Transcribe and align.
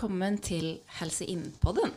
velkommen 0.00 0.38
til 0.40 0.78
Helse 0.96 1.26
Inn-podden. 1.28 1.90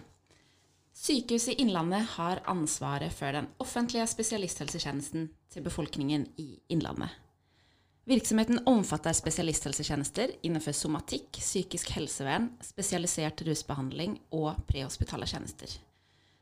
Sykehuset 0.91 1.55
Innlandet 1.55 2.03
har 2.17 2.41
ansvaret 2.51 3.13
for 3.15 3.31
den 3.31 3.45
offentlige 3.63 4.03
spesialisthelsetjenesten 4.11 5.29
til 5.53 5.63
befolkningen 5.63 6.25
i 6.35 6.59
Innlandet. 6.67 7.13
Virksomheten 8.03 8.59
omfatter 8.67 9.15
spesialisthelsetjenester 9.15 10.33
innenfor 10.43 10.75
somatikk, 10.75 11.29
psykisk 11.39 11.93
helsevern, 11.95 12.49
spesialisert 12.59 13.45
rusbehandling 13.47 14.17
og 14.35 14.59
prehospitale 14.67 15.29
tjenester. 15.31 15.71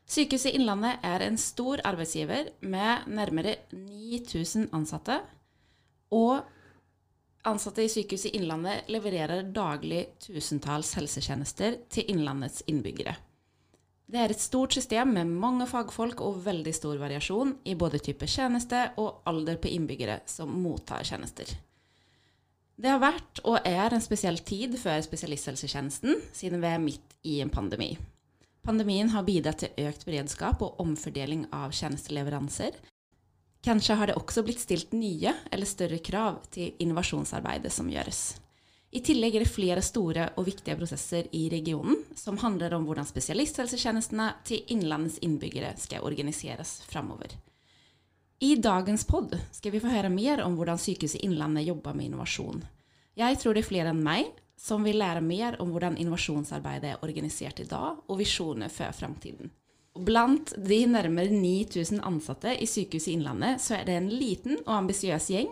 Sykehuset 0.02 0.58
Innlandet 0.58 0.98
er 1.06 1.22
en 1.28 1.38
stor 1.38 1.84
arbeidsgiver 1.86 2.50
med 2.58 3.06
nærmere 3.06 3.54
9000 3.70 4.66
ansatte. 4.74 5.20
Og 6.10 6.42
ansatte 7.48 7.82
i 7.82 7.90
Sykehuset 7.90 8.34
Innlandet 8.36 8.88
levererer 8.92 9.42
daglig 9.54 10.06
tusentalls 10.22 10.94
helsetjenester 10.98 11.78
til 11.92 12.10
Innlandets 12.12 12.62
innbyggere. 12.70 13.16
Det 14.12 14.20
er 14.20 14.32
et 14.34 14.44
stort 14.44 14.74
system 14.76 15.14
med 15.16 15.30
mange 15.40 15.64
fagfolk 15.70 16.20
og 16.20 16.42
veldig 16.44 16.72
stor 16.76 16.98
variasjon 17.00 17.54
i 17.64 17.74
både 17.78 18.00
type 18.04 18.26
tjeneste 18.28 18.90
og 19.00 19.22
alder 19.30 19.56
på 19.62 19.70
innbyggere 19.72 20.20
som 20.28 20.52
mottar 20.52 21.06
tjenester. 21.08 21.48
Det 22.76 22.90
har 22.90 23.00
vært 23.00 23.40
og 23.46 23.62
er 23.68 23.94
en 23.94 24.04
spesiell 24.04 24.40
tid 24.44 24.74
for 24.80 25.00
spesialisthelsetjenesten, 25.04 26.18
siden 26.34 26.60
vi 26.60 26.68
er 26.68 26.82
midt 26.82 27.16
i 27.24 27.38
en 27.44 27.52
pandemi. 27.52 27.94
Pandemien 28.62 29.08
har 29.10 29.24
bidratt 29.26 29.62
til 29.64 29.88
økt 29.88 30.04
beredskap 30.06 30.60
og 30.62 30.80
omfordeling 30.82 31.46
av 31.54 31.72
tjenesteleveranser. 31.74 32.76
Kanskje 33.62 33.94
har 33.94 34.10
det 34.10 34.18
også 34.18 34.42
blitt 34.42 34.62
stilt 34.62 34.94
nye 34.96 35.30
eller 35.50 35.68
større 35.70 36.00
krav 36.02 36.40
til 36.50 36.74
innovasjonsarbeidet 36.82 37.70
som 37.70 37.90
gjøres. 37.90 38.22
I 38.92 39.00
tillegg 39.00 39.36
er 39.38 39.44
det 39.44 39.52
flere 39.52 39.82
store 39.84 40.26
og 40.36 40.44
viktige 40.50 40.76
prosesser 40.76 41.28
i 41.32 41.46
regionen 41.52 42.02
som 42.18 42.40
handler 42.42 42.74
om 42.76 42.84
hvordan 42.84 43.06
spesialisthelsetjenestene 43.08 44.26
til 44.44 44.66
Innlandets 44.74 45.16
innbyggere 45.24 45.72
skal 45.80 46.04
organiseres 46.04 46.80
framover. 46.90 47.32
I 48.42 48.56
dagens 48.58 49.06
pod 49.06 49.32
skal 49.54 49.72
vi 49.72 49.80
få 49.80 49.94
høre 49.94 50.10
mer 50.10 50.42
om 50.42 50.58
hvordan 50.58 50.80
Sykehuset 50.82 51.22
Innlandet 51.22 51.68
jobber 51.70 51.94
med 51.94 52.10
innovasjon. 52.10 52.60
Jeg 53.14 53.38
tror 53.38 53.54
det 53.54 53.62
er 53.62 53.70
flere 53.70 53.94
enn 53.94 54.02
meg 54.02 54.34
som 54.58 54.82
vil 54.84 54.98
lære 54.98 55.22
mer 55.22 55.60
om 55.62 55.70
hvordan 55.70 55.96
innovasjonsarbeidet 56.02 56.90
er 56.90 57.04
organisert 57.06 57.62
i 57.62 57.68
dag, 57.70 58.02
og 58.08 58.18
visjoner 58.18 58.70
for 58.70 58.92
framtiden. 58.98 59.50
Blant 59.92 60.54
de 60.56 60.78
nærmere 60.88 61.28
9000 61.28 62.00
ansatte 62.08 62.54
i 62.56 62.66
Sykehuset 62.66 63.12
Innlandet 63.12 63.60
så 63.60 63.76
er 63.76 63.84
det 63.88 63.98
en 63.98 64.08
liten 64.08 64.56
og 64.62 64.72
ambisiøs 64.78 65.28
gjeng 65.34 65.50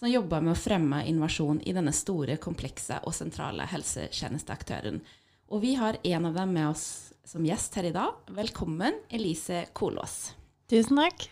som 0.00 0.08
jobber 0.08 0.40
med 0.40 0.54
å 0.54 0.58
fremme 0.58 1.02
innovasjon 1.06 1.60
i 1.68 1.74
denne 1.76 1.92
store, 1.94 2.38
komplekse 2.40 3.02
og 3.04 3.14
sentrale 3.14 3.66
helsetjenesteaktøren. 3.68 5.02
Og 5.52 5.60
vi 5.62 5.74
har 5.76 6.00
en 6.02 6.30
av 6.30 6.40
dem 6.40 6.56
med 6.56 6.70
oss 6.70 6.86
som 7.28 7.44
gjest 7.44 7.76
her 7.76 7.90
i 7.90 7.94
dag. 7.94 8.16
Velkommen, 8.32 8.96
Elise 9.12 9.66
Kolås. 9.76 10.32
Tusen 10.72 10.98
takk. 10.98 11.28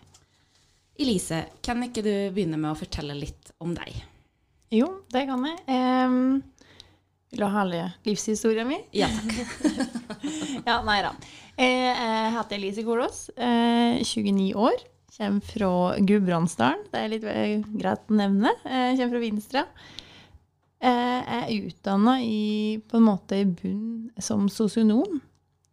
Elise, 1.01 1.47
kan 1.65 1.81
ikke 1.83 2.05
du 2.05 2.13
begynne 2.29 2.61
med 2.61 2.75
å 2.75 2.79
fortelle 2.79 3.17
litt 3.17 3.55
om 3.65 3.73
deg? 3.75 3.97
Jo, 4.71 5.01
det 5.11 5.25
kan 5.33 5.49
jeg. 5.49 5.65
Um, 5.67 6.43
vil 7.31 7.43
du 7.43 7.47
ha 7.47 7.53
halve 7.61 7.85
livshistorien 8.07 8.69
min? 8.69 8.83
Ja 8.97 9.09
takk. 9.15 9.35
ja, 10.69 10.81
nei 10.87 11.01
da. 11.07 11.15
Jeg 11.61 12.35
heter 12.35 12.57
Elise 12.57 12.85
Kolås, 12.87 13.29
29 13.37 14.51
eh, 14.51 14.59
år. 14.59 14.85
Kommer 15.17 15.45
fra 15.45 15.71
Gudbrandsdalen. 15.99 16.87
Det 16.91 17.01
er 17.01 17.11
litt 17.13 17.25
greit 17.25 18.07
å 18.09 18.17
nevne. 18.17 18.55
Jeg 18.65 19.01
kommer 19.01 19.15
fra 19.15 19.25
Vinstra. 19.25 19.65
Jeg 20.81 21.25
er 21.37 21.67
utdanna 21.69 22.15
på 22.89 22.97
en 22.97 23.05
måte 23.05 23.43
i 23.43 23.49
bunn 23.49 24.09
som 24.23 24.47
sosionom. 24.49 25.21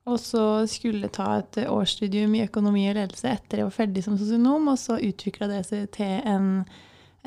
Og 0.07 0.19
så 0.23 0.44
skulle 0.72 1.07
jeg 1.07 1.16
ta 1.17 1.29
et 1.41 1.62
årsstudium 1.67 2.35
i 2.38 2.46
økonomi 2.46 2.85
og 2.88 2.96
ledelse 2.96 3.28
etter 3.34 3.62
jeg 3.62 3.67
var 3.67 3.75
ferdig 3.75 4.03
som 4.06 4.16
sosionom. 4.19 4.69
Og 4.72 4.79
så 4.79 5.00
utvikla 5.03 5.50
det 5.51 5.63
seg 5.67 5.90
til 5.96 6.22
en 6.23 6.51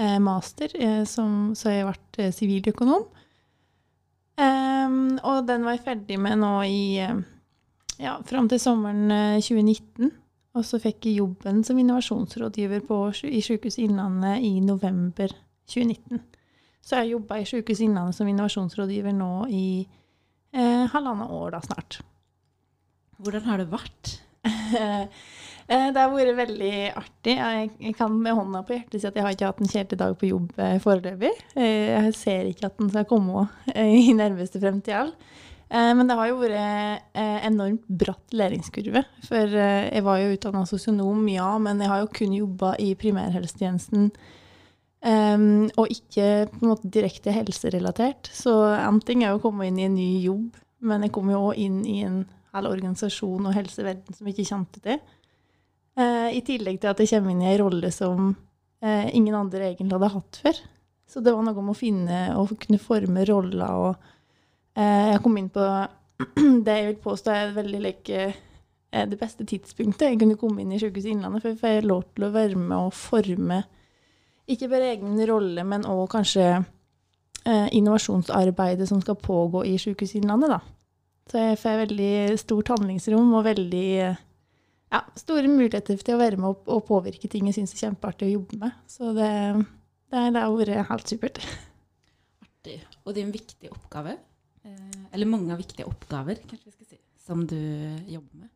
eh, 0.00 0.16
master, 0.22 0.72
eh, 0.80 1.02
som, 1.08 1.52
så 1.56 1.74
jeg 1.74 1.88
ble 1.88 2.28
eh, 2.28 2.32
siviløkonom. 4.40 5.20
og 5.30 5.46
den 5.46 5.64
var 5.66 5.76
jeg 5.76 5.84
ferdig 5.84 6.18
med 6.20 6.40
nå 6.40 6.54
i 6.64 6.80
ja, 8.00 8.16
fram 8.24 8.48
til 8.48 8.60
sommeren 8.60 9.08
2019. 9.40 10.10
Og 10.58 10.66
så 10.66 10.80
fikk 10.82 11.06
jeg 11.06 11.20
jobben 11.20 11.62
som 11.66 11.78
innovasjonsrådgiver 11.78 12.82
på, 12.88 12.98
i 13.28 13.42
Sykehuset 13.44 13.84
Innlandet 13.84 14.42
i 14.42 14.58
november 14.64 15.30
2019. 15.70 16.18
Så 16.82 16.96
jeg 16.96 17.04
har 17.04 17.12
jobba 17.12 17.38
i 17.38 17.46
Sykehuset 17.46 17.86
Innlandet 17.86 18.18
som 18.18 18.28
innovasjonsrådgiver 18.30 19.14
nå 19.14 19.46
i 19.54 19.66
eh, 19.84 20.86
halvannet 20.90 21.30
år 21.30 21.54
da 21.54 21.60
snart. 21.62 22.00
Hvordan 23.20 23.46
har 23.46 23.60
det 23.60 23.70
vært? 23.70 24.16
Eh, 25.70 25.91
det 25.94 26.03
har 26.03 26.10
vært 26.10 26.34
veldig 26.38 26.72
artig. 26.98 27.36
Jeg, 27.36 27.94
kan 27.98 28.16
med 28.19 28.34
hånda 28.34 28.64
på 28.66 28.75
hjertet 28.75 28.98
si 28.98 29.06
at 29.06 29.14
jeg 29.14 29.22
har 29.22 29.36
ikke 29.36 29.50
hatt 29.53 29.60
en 29.62 29.70
kjedelig 29.70 30.00
dag 30.00 30.16
på 30.19 30.31
jobb 30.32 30.58
eh, 30.58 30.81
foreløpig. 30.82 31.31
Eh, 31.54 31.92
jeg 31.92 32.16
ser 32.19 32.48
ikke 32.50 32.66
at 32.72 32.81
den 32.81 32.91
skal 32.91 33.06
komme 33.10 33.47
i 33.78 34.10
nærmeste 34.16 34.62
fremtid. 34.62 35.14
Men 35.70 36.08
det 36.08 36.16
har 36.19 36.26
jo 36.26 36.41
vært 36.41 37.12
enormt 37.47 37.84
bratt 37.86 38.32
læringskurve. 38.34 39.04
For 39.22 39.53
jeg 39.54 40.03
var 40.03 40.16
jo 40.19 40.32
utdanna 40.34 40.64
sosionom, 40.66 41.20
ja, 41.31 41.47
men 41.62 41.78
jeg 41.78 41.92
har 41.92 42.00
jo 42.00 42.08
kun 42.10 42.34
jobba 42.34 42.72
i 42.82 42.88
primærhelsetjenesten. 42.98 44.08
Um, 45.06 45.70
og 45.78 45.94
ikke 45.94 46.48
på 46.50 46.58
en 46.58 46.72
måte 46.72 46.91
direkte 46.91 47.31
helserelatert. 47.31 48.32
Så 48.34 48.56
en 48.81 48.98
ting 49.06 49.22
er 49.22 49.37
å 49.37 49.38
komme 49.44 49.70
inn 49.70 49.78
i 49.78 49.87
en 49.87 49.94
ny 49.94 50.10
jobb, 50.25 50.58
men 50.82 51.06
jeg 51.06 51.14
kom 51.14 51.31
jo 51.31 51.44
òg 51.52 51.62
inn 51.62 51.78
i 51.87 52.00
en 52.08 52.25
hel 52.50 52.66
organisasjon 52.66 53.47
og 53.47 53.54
helseverden 53.54 54.19
som 54.19 54.26
jeg 54.26 54.41
ikke 54.41 54.50
kjente 54.50 54.82
til. 54.82 54.98
Uh, 55.98 56.30
I 56.30 56.42
tillegg 56.46 56.78
til 56.80 56.92
at 56.92 57.00
jeg 57.02 57.10
kommer 57.16 57.34
inn 57.34 57.42
i 57.42 57.50
en 57.50 57.60
rolle 57.64 57.90
som 57.92 58.30
eh, 58.84 59.10
ingen 59.16 59.34
andre 59.34 59.72
egentlig 59.72 59.96
hadde 59.96 60.14
hatt 60.14 60.38
før. 60.44 60.60
Så 61.10 61.20
det 61.24 61.34
var 61.34 61.42
noe 61.42 61.58
om 61.58 61.72
å 61.72 61.76
finne 61.76 62.20
og 62.38 62.54
kunne 62.62 62.78
forme 62.78 63.24
roller 63.26 63.82
og 63.82 64.10
Eh, 64.78 65.10
jeg 65.12 65.22
kom 65.24 65.36
inn 65.40 65.50
på 65.52 65.66
det 66.64 66.76
jeg 66.76 66.88
vil 66.90 67.02
påstå 67.02 67.34
er 67.34 67.54
veldig 67.56 67.82
like, 67.82 68.24
eh, 68.92 69.06
det 69.10 69.18
beste 69.18 69.46
tidspunktet 69.48 70.12
jeg 70.12 70.20
kunne 70.20 70.38
komme 70.40 70.62
inn 70.62 70.74
i 70.74 70.80
Sykehuset 70.80 71.12
Innlandet. 71.14 71.44
For 71.44 71.52
jeg 71.52 71.62
får 71.62 71.88
lov 71.88 72.04
til 72.14 72.26
å 72.26 72.34
være 72.34 72.58
med 72.58 72.76
og 72.78 72.96
forme 72.96 73.62
ikke 74.50 74.70
bare 74.70 74.92
egen 74.96 75.18
rolle, 75.30 75.62
men 75.66 75.86
òg 75.86 76.08
kanskje 76.10 76.46
eh, 76.58 77.68
innovasjonsarbeidet 77.76 78.88
som 78.90 79.02
skal 79.02 79.18
pågå 79.20 79.64
i 79.68 79.76
Sykehuset 79.78 80.20
Innlandet. 80.22 80.56
Da. 80.56 80.60
Så 81.30 81.44
jeg 81.44 81.60
får 81.62 81.84
veldig 81.84 82.14
stort 82.40 82.72
handlingsrom 82.74 83.36
og 83.38 83.46
veldig 83.46 83.90
ja, 84.90 85.00
store 85.18 85.50
muligheter 85.50 86.00
til 86.02 86.16
å 86.16 86.20
være 86.20 86.38
med 86.40 86.50
og, 86.50 86.64
og 86.70 86.84
påvirke 86.88 87.30
ting 87.30 87.46
jeg 87.48 87.60
syns 87.60 87.74
er 87.76 87.84
kjempeartig 87.86 88.28
å 88.28 88.34
jobbe 88.34 88.60
med. 88.64 88.78
Så 88.90 89.12
det, 89.16 89.30
det, 90.10 90.24
det 90.34 90.42
har 90.42 90.56
vært 90.56 90.90
helt 90.90 91.12
supert. 91.12 91.42
Artig. 92.42 92.80
Og 93.04 93.14
det 93.14 93.22
er 93.22 93.28
en 93.28 93.34
viktig 93.34 93.70
oppgave? 93.72 94.16
Eh, 94.66 95.02
eller 95.14 95.30
mange 95.30 95.56
viktige 95.60 95.88
oppgaver, 95.88 96.42
kanskje 96.46 96.72
vi 96.72 96.74
skal 96.74 96.88
si, 96.90 96.98
som 97.22 97.44
du 97.48 97.60
jobber 98.10 98.42
med. 98.42 98.50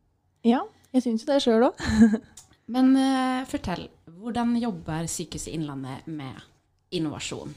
Ja, 0.45 0.61
jeg 0.93 1.05
syns 1.05 1.23
jo 1.25 1.31
det 1.31 1.41
sjøl 1.43 1.69
òg. 1.71 1.79
Men 2.73 2.91
uh, 2.97 3.45
fortell, 3.49 3.87
hvordan 4.19 4.55
jobber 4.57 5.05
Sykehuset 5.09 5.53
Innlandet 5.53 6.07
med 6.09 6.37
innovasjon 6.97 7.53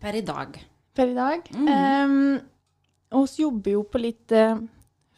per 0.00 0.16
i 0.16 0.22
dag? 0.24 0.56
Per 0.96 1.12
i 1.12 1.16
dag? 1.16 1.48
Mm. 1.52 1.68
Um, 3.12 3.26
jobber 3.36 3.76
jo 3.76 3.82
på 3.84 4.00
litt 4.00 4.32
uh, 4.32 4.60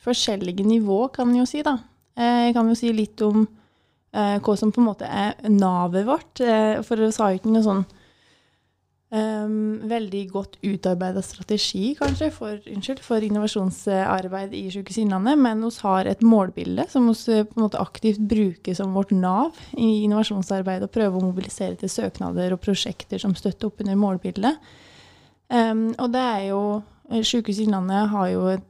forskjellige 0.04 0.66
nivå, 0.66 1.04
kan 1.14 1.30
en 1.30 1.38
jo 1.38 1.46
si, 1.48 1.62
da. 1.66 1.76
Uh, 2.18 2.46
jeg 2.46 2.56
kan 2.56 2.70
jo 2.70 2.78
si 2.78 2.94
litt 2.94 3.20
om 3.26 3.46
hva 4.14 4.52
som 4.54 4.70
på 4.70 4.78
en 4.78 4.86
måte 4.86 5.08
er 5.10 5.32
navet 5.50 6.04
vårt. 6.06 6.38
for 6.86 7.00
det 7.02 7.08
sa 7.16 7.32
jo 7.32 7.40
ikke 7.40 7.50
noe 7.50 7.64
sånn 7.66 7.80
Um, 9.14 9.82
veldig 9.86 10.20
godt 10.32 10.56
utarbeida 10.64 11.20
strategi 11.22 11.92
kanskje, 11.94 12.32
for, 12.34 12.56
unnskyld, 12.66 13.02
for, 13.04 13.22
innovasjonsarbeid 13.22 14.56
i 14.58 14.64
Sykehuset 14.74 15.04
Innlandet, 15.04 15.38
men 15.38 15.60
vi 15.62 15.70
har 15.84 16.08
et 16.10 16.24
målbilde 16.24 16.88
som 16.90 17.06
vi 17.06 17.36
på 17.44 17.54
en 17.54 17.62
måte 17.62 17.78
aktivt 17.78 18.18
bruker 18.32 18.74
som 18.74 18.96
vårt 18.96 19.12
Nav 19.14 19.60
i 19.76 20.02
innovasjonsarbeid, 20.08 20.82
og 20.82 20.90
prøver 20.96 21.20
å 21.20 21.28
mobilisere 21.28 21.78
til 21.78 21.92
søknader 21.92 22.56
og 22.56 22.64
prosjekter 22.64 23.22
som 23.22 23.36
støtter 23.38 23.68
opp 23.68 23.84
under 23.84 24.00
målbildet. 24.02 24.58
Um, 25.52 25.92
og 25.92 26.10
det 26.16 26.24
er 26.32 26.42
jo 26.48 26.64
Sykehuset 27.14 27.68
Innlandet 27.68 28.10
har 28.10 28.28
jo 28.32 28.48
en 28.56 28.66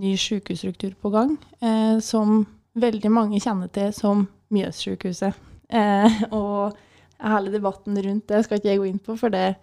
ny 0.00 0.14
sykehusstruktur 0.16 0.96
på 1.02 1.12
gang, 1.12 1.36
eh, 1.60 1.98
som 2.00 2.46
veldig 2.78 3.10
mange 3.12 3.40
kjenner 3.42 3.70
til 3.72 3.92
som 3.96 4.26
Mjøssykehuset. 4.52 5.38
Eh, 5.72 6.22
og 6.38 6.76
hele 7.22 7.52
debatten 7.54 7.98
rundt 8.04 8.28
det 8.28 8.42
skal 8.44 8.60
ikke 8.60 8.72
jeg 8.72 8.82
gå 8.82 8.90
inn 8.90 9.02
på, 9.02 9.16
for 9.20 9.32
det 9.32 9.54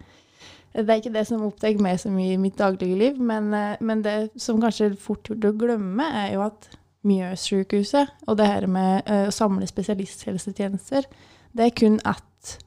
det 0.70 0.86
er 0.86 1.00
ikke 1.00 1.10
det 1.10 1.24
som 1.26 1.42
opptar 1.42 1.80
meg 1.82 1.96
så 1.98 2.12
mye 2.14 2.36
i 2.36 2.38
mitt 2.38 2.54
daglige 2.54 2.94
liv, 2.94 3.16
men, 3.18 3.48
eh, 3.54 3.80
men, 3.82 4.04
det 4.06 4.30
som 4.38 4.60
kanskje 4.62 4.92
fort 4.94 5.26
gjort 5.26 5.48
å 5.48 5.56
glemme, 5.58 6.06
er 6.14 6.36
jo 6.36 6.44
at 6.46 6.68
Mjøssykehuset 7.02 8.28
og 8.28 8.36
det 8.38 8.46
her 8.46 8.66
med 8.70 9.02
eh, 9.08 9.26
å 9.26 9.34
samle 9.34 9.66
spesialisthelsetjenester, 9.66 11.08
det 11.56 11.64
er 11.66 11.74
kun 11.74 11.98
ett 11.98 12.58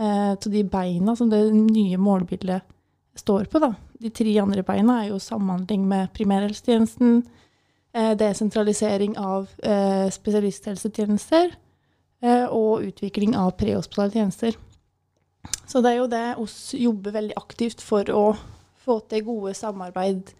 av 0.00 0.34
eh, 0.34 0.50
de 0.50 0.64
beina 0.64 1.14
som 1.16 1.30
det 1.30 1.44
nye 1.54 1.98
målbildet 2.00 2.64
står 3.14 3.44
på. 3.44 3.60
da. 3.62 3.74
de 4.00 4.10
tre 4.10 4.38
andre 4.40 4.62
beina 4.66 5.02
er 5.02 5.12
jo 5.12 5.20
samhandling 5.22 5.86
med 5.88 6.10
primærhelsetjenesten, 6.16 7.22
eh, 7.22 7.43
desentralisering 7.94 9.18
av 9.18 9.48
eh, 9.62 10.08
spesialisthelsetjenester 10.10 11.52
eh, 12.24 12.46
og 12.48 12.88
utvikling 12.88 13.36
av 13.38 13.52
prehospitale 13.58 14.10
tjenester. 14.16 14.56
Så 15.68 15.82
det 15.84 15.92
er 15.92 16.00
jo 16.00 16.10
det 16.10 16.24
oss 16.40 16.56
jobber 16.76 17.14
veldig 17.14 17.36
aktivt 17.38 17.84
for 17.84 18.08
å 18.10 18.24
få 18.84 18.98
til 19.08 19.24
gode 19.26 19.54
samarbeid 19.56 20.32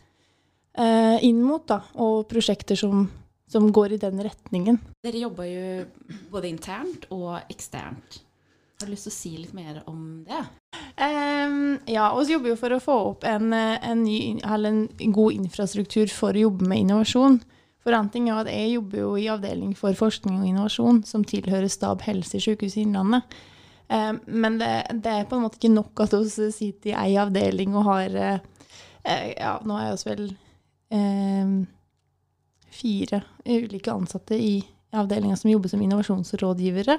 eh, 0.79 1.19
inn 1.25 1.43
mot, 1.45 1.65
da, 1.69 1.81
og 2.01 2.27
prosjekter 2.31 2.79
som, 2.79 3.07
som 3.51 3.71
går 3.73 3.97
i 3.97 4.03
den 4.03 4.21
retningen. 4.25 4.81
Dere 5.05 5.25
jobber 5.25 5.49
jo 5.49 6.19
både 6.33 6.51
internt 6.51 7.09
og 7.15 7.39
eksternt. 7.49 8.21
Har 8.81 8.89
du 8.89 8.93
lyst 8.93 9.07
til 9.07 9.13
å 9.13 9.15
si 9.15 9.33
litt 9.39 9.55
mer 9.55 9.83
om 9.91 10.25
det? 10.27 10.41
Um, 10.99 11.79
ja, 11.91 12.09
vi 12.19 12.35
jobber 12.35 12.53
jo 12.53 12.59
for 12.59 12.75
å 12.75 12.83
få 12.83 12.97
opp 13.11 13.27
en, 13.29 13.53
en, 13.55 14.03
ny, 14.03 14.41
en 14.43 15.15
god 15.15 15.37
infrastruktur 15.37 16.11
for 16.11 16.35
å 16.35 16.47
jobbe 16.49 16.67
med 16.71 16.85
innovasjon. 16.85 17.39
For 17.85 17.95
en 17.95 18.09
ting 18.11 18.31
er 18.31 18.41
at 18.41 18.51
Jeg 18.51 18.73
jobber 18.79 19.03
jo 19.03 19.11
i 19.21 19.29
avdeling 19.29 19.75
for 19.77 19.95
forskning 19.99 20.41
og 20.41 20.49
innovasjon, 20.49 21.03
som 21.07 21.25
tilhører 21.29 21.69
Stab 21.71 22.03
helse 22.07 22.39
i 22.39 22.43
Sykehuset 22.43 22.83
Innlandet. 22.83 23.37
Um, 23.89 24.21
men 24.27 24.59
det, 24.59 24.73
det, 25.05 25.13
er 25.13 25.27
på 25.29 25.37
en 25.37 25.45
måte 25.45 25.61
ikke 25.61 25.75
nok 25.75 26.07
at 26.07 26.15
vi 26.17 26.51
sitter 26.57 26.95
i 26.95 26.97
ei 26.97 27.17
avdeling 27.21 27.75
og 27.77 27.85
har 27.91 28.15
uh, 28.17 28.39
Ja, 29.05 29.59
nå 29.61 29.77
er 29.77 29.93
vi 29.93 30.09
vel 30.09 30.23
um, 30.97 31.59
fire 32.73 33.21
ulike 33.45 33.93
ansatte 33.93 34.39
i 34.41 34.55
avdelinga 34.97 35.37
som 35.37 35.53
jobber 35.53 35.69
som 35.69 35.83
innovasjonsrådgivere. 35.85 36.97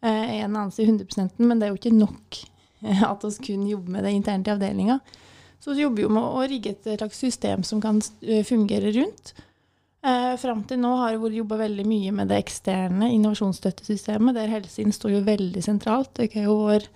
Eh, 0.00 0.42
en 0.44 0.56
anelse 0.56 0.82
i 0.82 0.86
100 0.86 1.30
men 1.42 1.58
det 1.58 1.66
er 1.66 1.72
jo 1.72 1.80
ikke 1.80 1.96
nok 1.96 2.38
eh, 2.84 3.02
at 3.02 3.24
vi 3.24 3.32
kun 3.48 3.66
jobber 3.66 3.96
med 3.96 4.06
det 4.06 4.14
internt 4.14 4.46
i 4.46 4.54
avdelinga. 4.54 5.00
Så 5.58 5.74
vi 5.74 5.82
jobber 5.82 6.04
jo 6.04 6.12
med 6.14 6.22
å 6.22 6.44
rigge 6.46 6.76
et 6.76 6.86
slags 6.86 7.18
system 7.18 7.64
som 7.66 7.82
kan 7.82 7.98
eh, 8.22 8.44
fungere 8.46 8.92
rundt. 8.94 9.34
Eh, 10.06 10.36
Fram 10.38 10.62
til 10.70 10.78
nå 10.78 10.92
har 11.00 11.18
vi 11.18 11.40
jobba 11.40 11.58
veldig 11.64 11.86
mye 11.88 12.14
med 12.14 12.30
det 12.30 12.38
eksterne 12.44 13.10
innovasjonsstøttesystemet, 13.16 14.36
der 14.38 14.52
Helseinn 14.52 14.94
står 14.94 15.16
jo 15.16 15.26
veldig 15.26 15.64
sentralt. 15.64 16.14
Det 16.14 16.30
er 16.30 16.46
jo 16.46 16.60
vår 16.62 16.86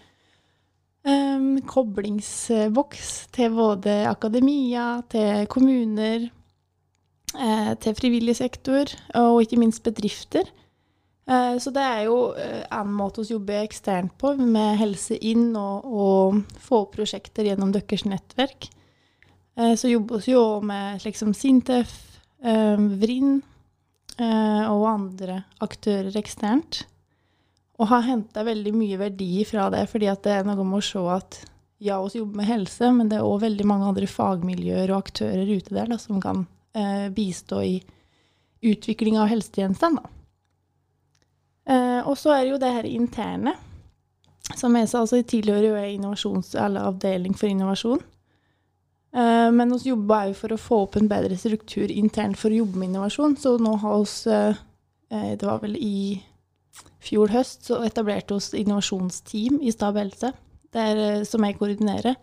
eh, 1.11 1.51
koblingsboks 1.75 3.11
til 3.35 3.59
både 3.59 4.05
akademia, 4.07 5.03
til 5.11 5.51
kommuner, 5.51 6.31
eh, 7.35 7.73
til 7.83 7.99
frivillig 7.99 8.39
sektor 8.39 8.95
og 9.19 9.43
ikke 9.43 9.59
minst 9.59 9.83
bedrifter. 9.83 10.47
Eh, 11.27 11.57
så 11.59 11.71
det 11.71 11.83
er 11.83 12.05
jo 12.09 12.17
eh, 12.35 12.63
en 12.75 12.95
måte 12.97 13.23
vi 13.23 13.35
jobber 13.35 13.63
eksternt 13.63 14.17
på, 14.19 14.35
med 14.37 14.79
Helse 14.81 15.19
inn 15.23 15.53
og, 15.59 15.87
og 15.87 16.59
få 16.63 16.85
prosjekter 16.93 17.47
gjennom 17.47 17.73
deres 17.75 18.07
nettverk. 18.09 18.69
Eh, 19.57 19.75
så 19.79 19.93
jobber 19.93 20.23
vi 20.25 20.35
jo 20.35 20.47
med 20.67 21.05
liksom 21.07 21.35
Sintef, 21.37 22.01
Vrinn 22.43 23.37
og 24.19 24.81
andre 24.91 25.37
aktører 25.63 26.17
eksternt. 26.19 26.81
Og 27.79 27.87
har 27.87 28.03
henta 28.03 28.43
veldig 28.43 28.73
mye 28.75 28.99
verdi 28.99 29.45
fra 29.47 29.69
det, 29.71 29.85
fordi 29.93 30.09
det 30.25 30.33
er 30.35 30.49
noe 30.49 30.65
med 30.67 30.81
å 30.81 30.83
se 30.83 31.03
at 31.15 31.39
ja, 31.79 32.01
vi 32.03 32.19
jobber 32.19 32.41
med 32.41 32.49
helse, 32.49 32.91
men 32.99 33.13
det 33.13 33.21
er 33.21 33.29
òg 33.29 33.45
veldig 33.45 33.67
mange 33.71 33.93
andre 33.93 34.09
fagmiljøer 34.11 34.91
og 34.91 35.05
aktører 35.05 35.55
ute 35.55 35.77
der 35.79 35.95
da, 35.95 36.01
som 36.03 36.19
kan 36.23 36.43
bistå 37.15 37.63
i 37.63 37.77
utvikling 38.75 39.21
av 39.23 39.31
helsetjenestene. 39.31 40.03
Eh, 41.69 42.01
og 42.09 42.17
så 42.19 42.35
er 42.35 42.45
det 42.45 42.55
jo 42.55 42.63
det 42.63 42.73
her 42.75 42.89
interne. 42.89 43.55
Som 44.59 44.75
jeg 44.77 44.89
sa, 44.91 45.03
altså 45.03 45.23
tilhører 45.23 45.69
jo 45.71 45.77
eller 46.59 46.89
avdeling 46.89 47.37
for 47.39 47.49
innovasjon. 47.49 48.03
Eh, 49.15 49.49
men 49.55 49.73
vi 49.77 49.93
jobber 49.93 50.33
òg 50.33 50.37
for 50.37 50.53
å 50.55 50.61
få 50.61 50.81
opp 50.87 50.99
en 50.99 51.09
bedre 51.11 51.37
struktur 51.39 51.91
internt 51.91 52.39
for 52.41 52.51
å 52.51 52.63
jobbe 52.63 52.81
med 52.81 52.91
innovasjon. 52.91 53.37
Så 53.39 53.57
nå 53.63 53.77
har 53.83 54.03
vi 54.03 54.33
eh, 54.33 54.61
eh, 55.13 55.33
Det 55.39 55.47
var 55.47 55.63
vel 55.63 55.77
i 55.77 56.21
fjor 57.03 57.33
høst 57.35 57.69
så 57.69 57.83
etablerte 57.85 58.35
oss 58.35 58.53
innovasjonsteam 58.55 59.61
i 59.61 59.73
Stab 59.75 59.99
helse, 60.01 60.33
der, 60.73 60.97
eh, 60.97 61.25
som 61.29 61.45
jeg 61.45 61.59
koordinerer. 61.59 62.17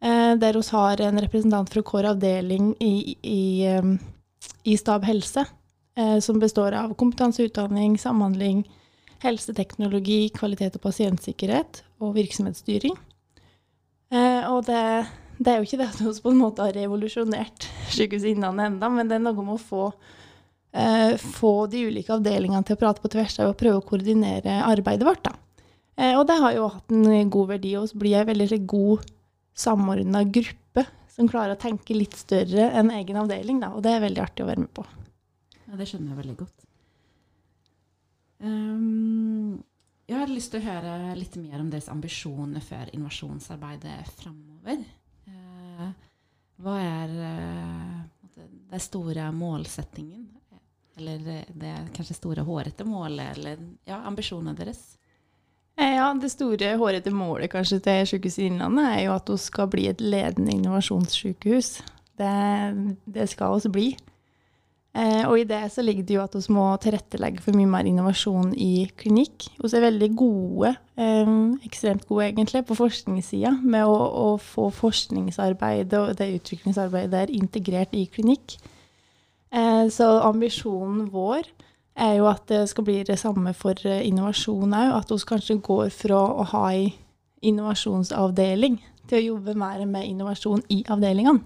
Eh, 0.00 0.34
der 0.38 0.58
vi 0.58 0.66
har 0.70 1.00
en 1.00 1.20
representant 1.20 1.70
fra 1.70 1.82
hver 1.82 2.12
avdeling 2.14 2.74
i, 2.80 3.16
i, 3.22 3.42
i 4.64 4.76
Stab 4.76 5.04
helse 5.04 5.46
som 6.22 6.38
består 6.38 6.76
av 6.78 6.92
kompetanseutdanning, 6.94 7.96
samhandling, 7.98 8.60
helseteknologi, 9.24 10.28
kvalitet 10.34 10.78
og 10.78 10.84
pasientsikkerhet 10.84 11.82
og 12.02 12.14
virksomhetsstyring. 12.18 12.94
Eh, 14.08 14.44
og 14.48 14.64
det, 14.68 14.82
det, 15.36 15.50
er 15.50 15.58
jo 15.58 15.66
ikke 15.66 15.80
det 15.80 15.88
at 15.90 16.00
vi 16.00 16.12
på 16.24 16.32
en 16.32 16.40
måte 16.40 16.64
har 16.64 16.76
revolusjonert 16.76 17.66
Sykehuset 17.92 18.32
Innlandet 18.32 18.70
enda, 18.70 18.90
men 18.92 19.10
det 19.10 19.18
er 19.18 19.24
noe 19.26 19.42
med 19.42 19.56
å 19.58 19.60
få, 19.60 19.88
eh, 20.72 21.16
få 21.20 21.52
de 21.72 21.84
ulike 21.90 22.14
avdelingene 22.14 22.64
til 22.66 22.78
å 22.78 22.80
prate 22.80 23.04
på 23.04 23.12
tvers 23.12 23.38
av 23.42 23.52
og 23.52 23.58
prøve 23.60 23.82
å 23.82 23.86
koordinere 23.90 24.62
arbeidet 24.64 25.08
vårt. 25.08 25.26
Da. 25.26 25.34
Eh, 25.98 26.14
og 26.14 26.24
det 26.30 26.38
har 26.40 26.56
jo 26.56 26.70
hatt 26.72 26.94
en 26.94 27.34
god 27.34 27.52
verdi, 27.56 27.74
og 27.80 27.90
så 27.90 28.00
blir 28.00 28.16
jeg 28.16 28.30
veldig 28.30 28.62
god 28.70 29.10
samordna 29.58 30.22
gruppe 30.24 30.86
som 31.10 31.28
klarer 31.28 31.56
å 31.56 31.60
tenke 31.60 31.96
litt 31.96 32.14
større 32.14 32.70
enn 32.78 32.94
egen 32.94 33.18
avdeling. 33.18 33.58
Da, 33.60 33.74
og 33.74 33.82
det 33.84 33.96
er 33.96 34.06
veldig 34.06 34.22
artig 34.22 34.46
å 34.46 34.52
være 34.52 34.62
med 34.62 34.72
på. 34.78 34.86
Ja, 35.68 35.76
det 35.76 35.88
skjønner 35.90 36.14
jeg 36.14 36.20
veldig 36.22 36.36
godt. 36.40 36.66
Um, 38.38 39.58
jeg 40.08 40.16
har 40.16 40.30
lyst 40.30 40.54
til 40.54 40.62
å 40.62 40.68
høre 40.68 41.16
litt 41.18 41.36
mer 41.40 41.60
om 41.60 41.68
deres 41.72 41.90
ambisjoner 41.92 42.64
for 42.64 42.92
innovasjonsarbeidet 42.94 43.98
framover. 44.16 44.84
Uh, 45.28 45.90
hva 46.64 46.76
er 46.80 47.16
uh, 47.18 48.28
den 48.38 48.82
store 48.82 49.28
målsettingen? 49.34 50.26
Eller 50.98 51.44
det 51.54 51.74
kanskje 51.94 52.16
store, 52.16 52.42
hårete 52.42 52.86
målet, 52.88 53.36
eller 53.36 53.60
ja, 53.86 54.00
ambisjonene 54.08 54.56
deres? 54.58 54.80
Eh, 55.78 55.94
ja, 55.94 56.08
Det 56.14 56.30
store, 56.32 56.72
hårete 56.80 57.12
målet 57.14 57.52
kanskje 57.52 57.78
til 57.84 58.06
Sykehuset 58.10 58.48
Innlandet 58.48 58.88
er 58.96 59.02
jo 59.04 59.14
at 59.14 59.30
vi 59.30 59.36
skal 59.38 59.70
bli 59.70 59.86
et 59.86 60.02
ledende 60.02 60.56
innovasjonssykehus. 60.56 61.70
Det, 62.18 62.32
det 63.06 63.28
skal 63.30 63.60
vi 63.62 63.74
bli. 63.76 63.88
Eh, 64.96 65.22
og 65.28 65.36
i 65.36 65.44
det 65.46 65.60
så 65.70 65.82
ligger 65.84 66.06
det 66.06 66.14
jo 66.16 66.22
at 66.24 66.34
vi 66.34 66.54
må 66.56 66.64
tilrettelegge 66.80 67.42
for 67.44 67.56
mye 67.56 67.68
mer 67.70 67.86
innovasjon 67.86 68.54
i 68.56 68.88
klinikk. 68.98 69.50
Vi 69.60 69.68
er 69.68 69.84
veldig 69.84 70.08
gode, 70.16 70.72
eh, 70.96 71.32
ekstremt 71.68 72.06
gode 72.08 72.30
egentlig, 72.30 72.64
på 72.66 72.76
forskningssida 72.78 73.52
med 73.62 73.84
å, 73.84 73.94
å, 73.94 74.26
få 74.40 74.70
forskningsarbeidet 74.74 76.00
og 76.00 76.16
det 76.18 76.32
utviklingsarbeidet 76.40 77.12
der 77.12 77.34
integrert 77.36 77.92
i 77.92 78.06
klinikk. 78.06 78.56
Eh, 79.52 79.86
så 79.92 80.08
ambisjonen 80.24 81.10
vår 81.12 81.44
er 81.98 82.16
jo 82.18 82.26
at 82.30 82.46
det 82.48 82.64
skal 82.70 82.86
bli 82.88 83.02
det 83.04 83.18
samme 83.20 83.52
for 83.54 83.76
innovasjon 83.84 84.72
òg. 84.72 84.96
At 85.02 85.12
vi 85.12 85.20
kanskje 85.28 85.60
går 85.60 85.92
fra 85.92 86.24
å 86.32 86.48
ha 86.54 86.64
ei 86.72 86.94
innovasjonsavdeling 87.42 88.80
til 89.08 89.18
å 89.18 89.26
jobbe 89.34 89.54
mer 89.58 89.84
med 89.86 90.08
innovasjon 90.08 90.64
i 90.72 90.82
avdelingene. 90.88 91.44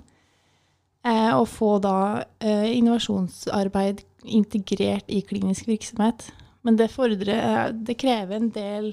Eh, 1.03 1.33
og 1.35 1.49
få 1.51 1.77
da 1.83 2.23
eh, 2.39 2.69
innovasjonsarbeid 2.77 4.05
integrert 4.31 5.09
i 5.11 5.23
klinisk 5.27 5.67
virksomhet. 5.67 6.29
Men 6.63 6.79
det, 6.79 6.93
fordrer, 6.95 7.33
eh, 7.39 7.73
det 7.75 7.99
krever 7.99 8.39
en 8.39 8.53
del 8.55 8.93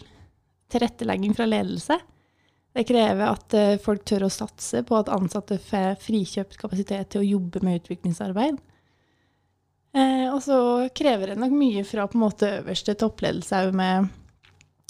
tilrettelegging 0.74 1.36
fra 1.38 1.46
ledelse. 1.46 2.00
Det 2.74 2.86
krever 2.86 3.25
at 3.25 3.54
folk 3.82 4.04
tør 4.06 4.28
å 4.28 4.32
satse 4.32 4.84
på 4.86 4.94
at 4.96 5.10
ansatte 5.10 5.58
får 5.58 5.98
frikjøpt 6.04 6.58
kapasitet 6.62 7.10
til 7.12 7.24
å 7.24 7.28
jobbe 7.28 7.63
med 7.66 7.80
utviklingsarbeid. 7.80 8.60
Og 10.30 10.38
så 10.46 10.60
krever 10.94 11.32
det 11.32 11.39
nok 11.42 11.56
mye 11.58 11.82
fra 11.89 12.06
på 12.06 12.20
en 12.20 12.24
måte 12.28 12.51
øverste 12.60 12.94
toppledelse 13.01 13.63
òg 13.66 13.74
med, 13.75 14.12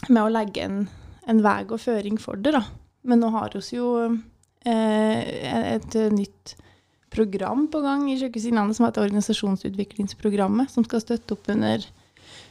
med, 0.10 0.20
å 0.20 0.34
legge 0.36 0.68
en, 0.68 0.82
en 1.24 1.40
vei 1.46 1.64
og 1.64 1.80
føring 1.80 2.20
for 2.20 2.44
det. 2.44 2.52
da. 2.60 2.66
Men 3.08 3.24
nå 3.24 3.32
har 3.40 3.56
vi 3.56 3.80
jo 3.80 3.94
et 4.68 6.00
nytt 6.20 6.58
program 7.10 7.68
på 7.72 7.82
gang 7.84 8.06
i 8.12 8.18
Sykehuset 8.20 8.51
Innlandet 8.51 8.78
som 8.78 8.86
heter 8.88 9.06
Organisasjonsutviklingsprogrammet, 9.08 10.72
som 10.72 10.86
skal 10.88 11.04
støtte 11.04 11.36
opp 11.36 11.50
under 11.51 11.86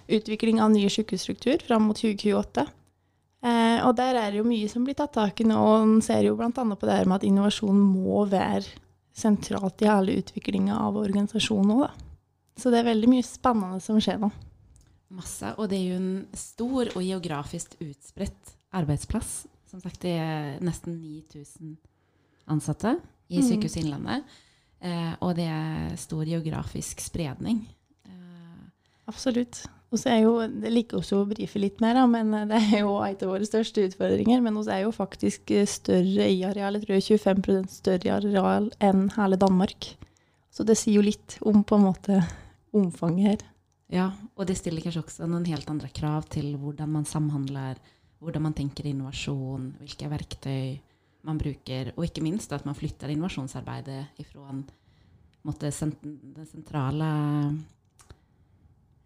utvikling 0.08 0.60
av 0.62 0.72
ny 0.72 0.88
sykehusstruktur 0.90 1.62
fram 1.66 1.88
mot 1.88 1.98
2028. 2.00 2.66
Eh, 3.38 3.78
og 3.86 3.94
der 3.98 4.18
er 4.18 4.32
det 4.32 4.40
jo 4.40 4.48
mye 4.48 4.68
som 4.70 4.84
blir 4.86 4.96
tatt 4.98 5.14
tak 5.14 5.40
i 5.40 5.46
nå. 5.46 5.56
og 5.58 5.84
En 5.84 6.02
ser 6.02 6.26
jo 6.26 6.34
bl.a. 6.38 6.50
på 6.50 6.88
det 6.88 6.96
her 6.96 7.06
med 7.06 7.20
at 7.20 7.26
innovasjon 7.28 7.78
må 7.78 8.24
være 8.30 8.66
sentralt 9.18 9.82
i 9.82 9.90
hele 9.90 10.18
utviklinga 10.22 10.78
av 10.86 10.98
organisasjonen 10.98 11.74
òg, 11.76 11.88
Så 12.58 12.70
det 12.70 12.80
er 12.80 12.90
veldig 12.90 13.10
mye 13.10 13.26
spennende 13.26 13.80
som 13.82 14.00
skjer 14.02 14.18
nå. 14.22 14.30
Masse. 15.14 15.54
Og 15.58 15.70
det 15.70 15.78
er 15.78 15.92
jo 15.92 16.00
en 16.00 16.26
stor 16.36 16.90
og 16.94 17.02
geografisk 17.02 17.76
utspredt 17.80 18.56
arbeidsplass. 18.74 19.46
Som 19.70 19.80
sagt, 19.80 20.02
det 20.02 20.16
er 20.18 20.58
nesten 20.64 20.98
9000 20.98 21.76
ansatte 22.48 22.96
i 23.28 23.38
mm. 23.38 23.46
Sykehuset 23.46 23.82
Innlandet. 23.82 24.24
Eh, 24.80 25.14
og 25.24 25.34
det 25.38 25.48
er 25.50 25.96
stor 25.98 26.22
geografisk 26.28 27.02
spredning. 27.02 27.64
Eh, 28.06 28.62
Absolutt. 29.10 29.64
Og 29.88 29.96
så 29.96 30.10
er 30.12 30.18
jo, 30.26 30.34
Det 30.46 30.70
liker 30.70 30.98
også 30.98 31.22
å 31.22 31.28
brife 31.28 31.60
litt 31.60 31.80
mer, 31.80 31.96
da, 31.96 32.04
men 32.10 32.32
eh, 32.36 32.46
det 32.50 32.60
er 32.60 32.82
jo 32.84 32.98
en 33.00 33.16
av 33.16 33.32
våre 33.32 33.48
største 33.48 33.86
utfordringer. 33.88 34.42
Men 34.44 34.58
vi 34.58 34.66
er 34.74 34.84
jo 34.84 34.94
faktisk 34.94 35.50
eh, 35.54 35.68
større 35.68 36.28
i 36.28 36.42
areal. 36.46 36.78
Jeg 36.78 36.86
tror 36.86 36.98
er 36.98 37.36
25 37.38 37.70
større 37.72 38.10
i 38.10 38.14
areal 38.14 38.70
enn 38.84 39.08
hele 39.16 39.40
Danmark. 39.40 39.94
Så 40.52 40.66
det 40.66 40.78
sier 40.78 40.98
jo 40.98 41.06
litt 41.06 41.38
om 41.46 41.62
på 41.64 41.78
en 41.78 41.86
måte 41.88 42.20
omfanget 42.76 43.30
her. 43.30 43.46
Ja, 43.88 44.10
og 44.36 44.48
det 44.48 44.58
stiller 44.58 44.84
kanskje 44.84 45.00
også 45.00 45.28
noen 45.30 45.46
helt 45.48 45.68
andre 45.72 45.88
krav 45.94 46.26
til 46.28 46.50
hvordan 46.60 46.90
man 46.92 47.06
samhandler, 47.08 47.78
hvordan 48.20 48.44
man 48.44 48.56
tenker 48.56 48.84
innovasjon, 48.90 49.70
hvilke 49.80 50.10
verktøy 50.12 50.76
man 51.28 51.40
bruker, 51.40 51.92
og 51.96 52.06
ikke 52.06 52.24
minst 52.24 52.52
at 52.56 52.64
man 52.68 52.76
flytter 52.76 53.12
innovasjonsarbeidet 53.12 54.20
ifra 54.22 54.48
en, 54.52 54.64
sent 55.72 56.00
den 56.02 56.48
sentrale 56.48 57.08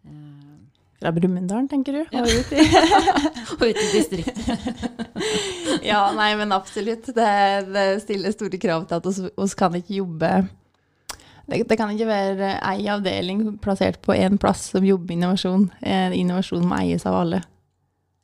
eh, 0.07 0.55
Fra 0.99 1.11
Brumunddal, 1.15 1.67
tenker 1.71 1.99
du? 1.99 2.01
Ja. 2.15 2.23
Og 2.23 2.31
ut 2.31 2.51
i, 2.55 2.63
og 3.59 3.63
ut 3.67 3.79
i 3.83 3.87
distriktet. 3.93 4.89
ja, 5.91 6.01
nei, 6.15 6.33
men 6.39 6.55
absolutt. 6.55 7.11
Det, 7.15 7.29
det, 7.69 7.87
stiller 8.05 8.35
store 8.35 8.59
krav 8.61 8.87
til 8.87 8.99
at 8.99 9.23
vi 9.39 9.47
kan 9.59 9.79
ikke 9.79 9.97
jobbe 9.99 10.33
det, 11.43 11.65
det, 11.67 11.75
kan 11.75 11.91
ikke 11.91 12.07
være 12.07 12.53
ei 12.71 12.85
avdeling 12.87 13.57
plassert 13.63 13.99
på 14.03 14.15
én 14.15 14.39
plass 14.39 14.69
som 14.71 14.85
jobber 14.87 15.11
med 15.11 15.17
innovasjon. 15.17 15.65
Eh, 15.83 16.13
innovasjon 16.15 16.63
må 16.69 16.79
eies 16.79 17.03
av 17.09 17.19
alle. 17.19 17.41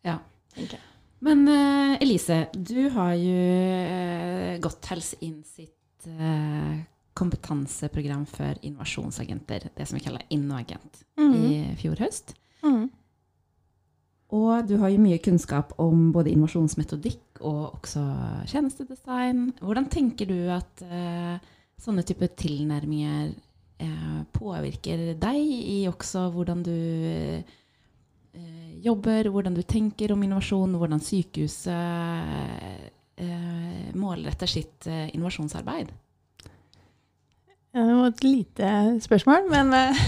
Ja. 0.08 0.22
Okay. 0.56 0.80
Men 1.26 1.48
uh, 1.48 1.98
Elise, 2.00 2.46
du 2.54 2.88
har 2.96 3.16
jo 3.20 3.40
uh, 3.40 4.60
gått 4.64 4.88
Helse 4.92 5.20
Inn 5.26 5.42
sitt 5.48 6.08
uh, 6.08 6.80
kompetanseprogram 7.20 8.24
for 8.30 8.56
innovasjonsagenter, 8.64 9.68
det 9.76 9.88
som 9.88 10.00
vi 10.00 10.06
kaller 10.06 10.24
Innoagent, 10.32 11.04
mm. 11.20 11.34
i 11.36 11.50
fjor 11.82 12.00
høst. 12.00 12.32
Mm. 12.64 12.88
Og 14.40 14.70
du 14.70 14.78
har 14.80 14.94
jo 14.94 15.02
mye 15.02 15.20
kunnskap 15.26 15.74
om 15.82 16.12
både 16.16 16.32
innovasjonsmetodikk 16.32 17.42
og 17.42 17.80
også 17.82 18.04
tjenestedesign. 18.48 19.48
Hvordan 19.60 19.88
tenker 19.90 20.30
du 20.30 20.38
at 20.54 20.84
sånne 21.82 22.04
type 22.06 22.30
tilnærminger 22.38 23.32
påvirker 24.36 25.16
deg 25.18 25.40
i 25.42 25.80
også 25.90 26.28
hvordan 26.36 26.62
du 26.62 26.76
jobber, 28.84 29.30
hvordan 29.34 29.56
du 29.56 29.64
tenker 29.68 30.14
om 30.14 30.24
innovasjon, 30.24 30.78
hvordan 30.80 31.02
sykehuset 31.04 31.74
eh, 33.20 33.90
målretter 33.98 34.48
sitt 34.50 34.88
eh, 34.88 35.10
innovasjonsarbeid? 35.16 35.92
Det 37.70 37.82
var 37.86 38.08
et 38.08 38.24
lite 38.26 38.70
spørsmål, 39.04 39.50
men 39.52 39.74
eh, 39.78 40.00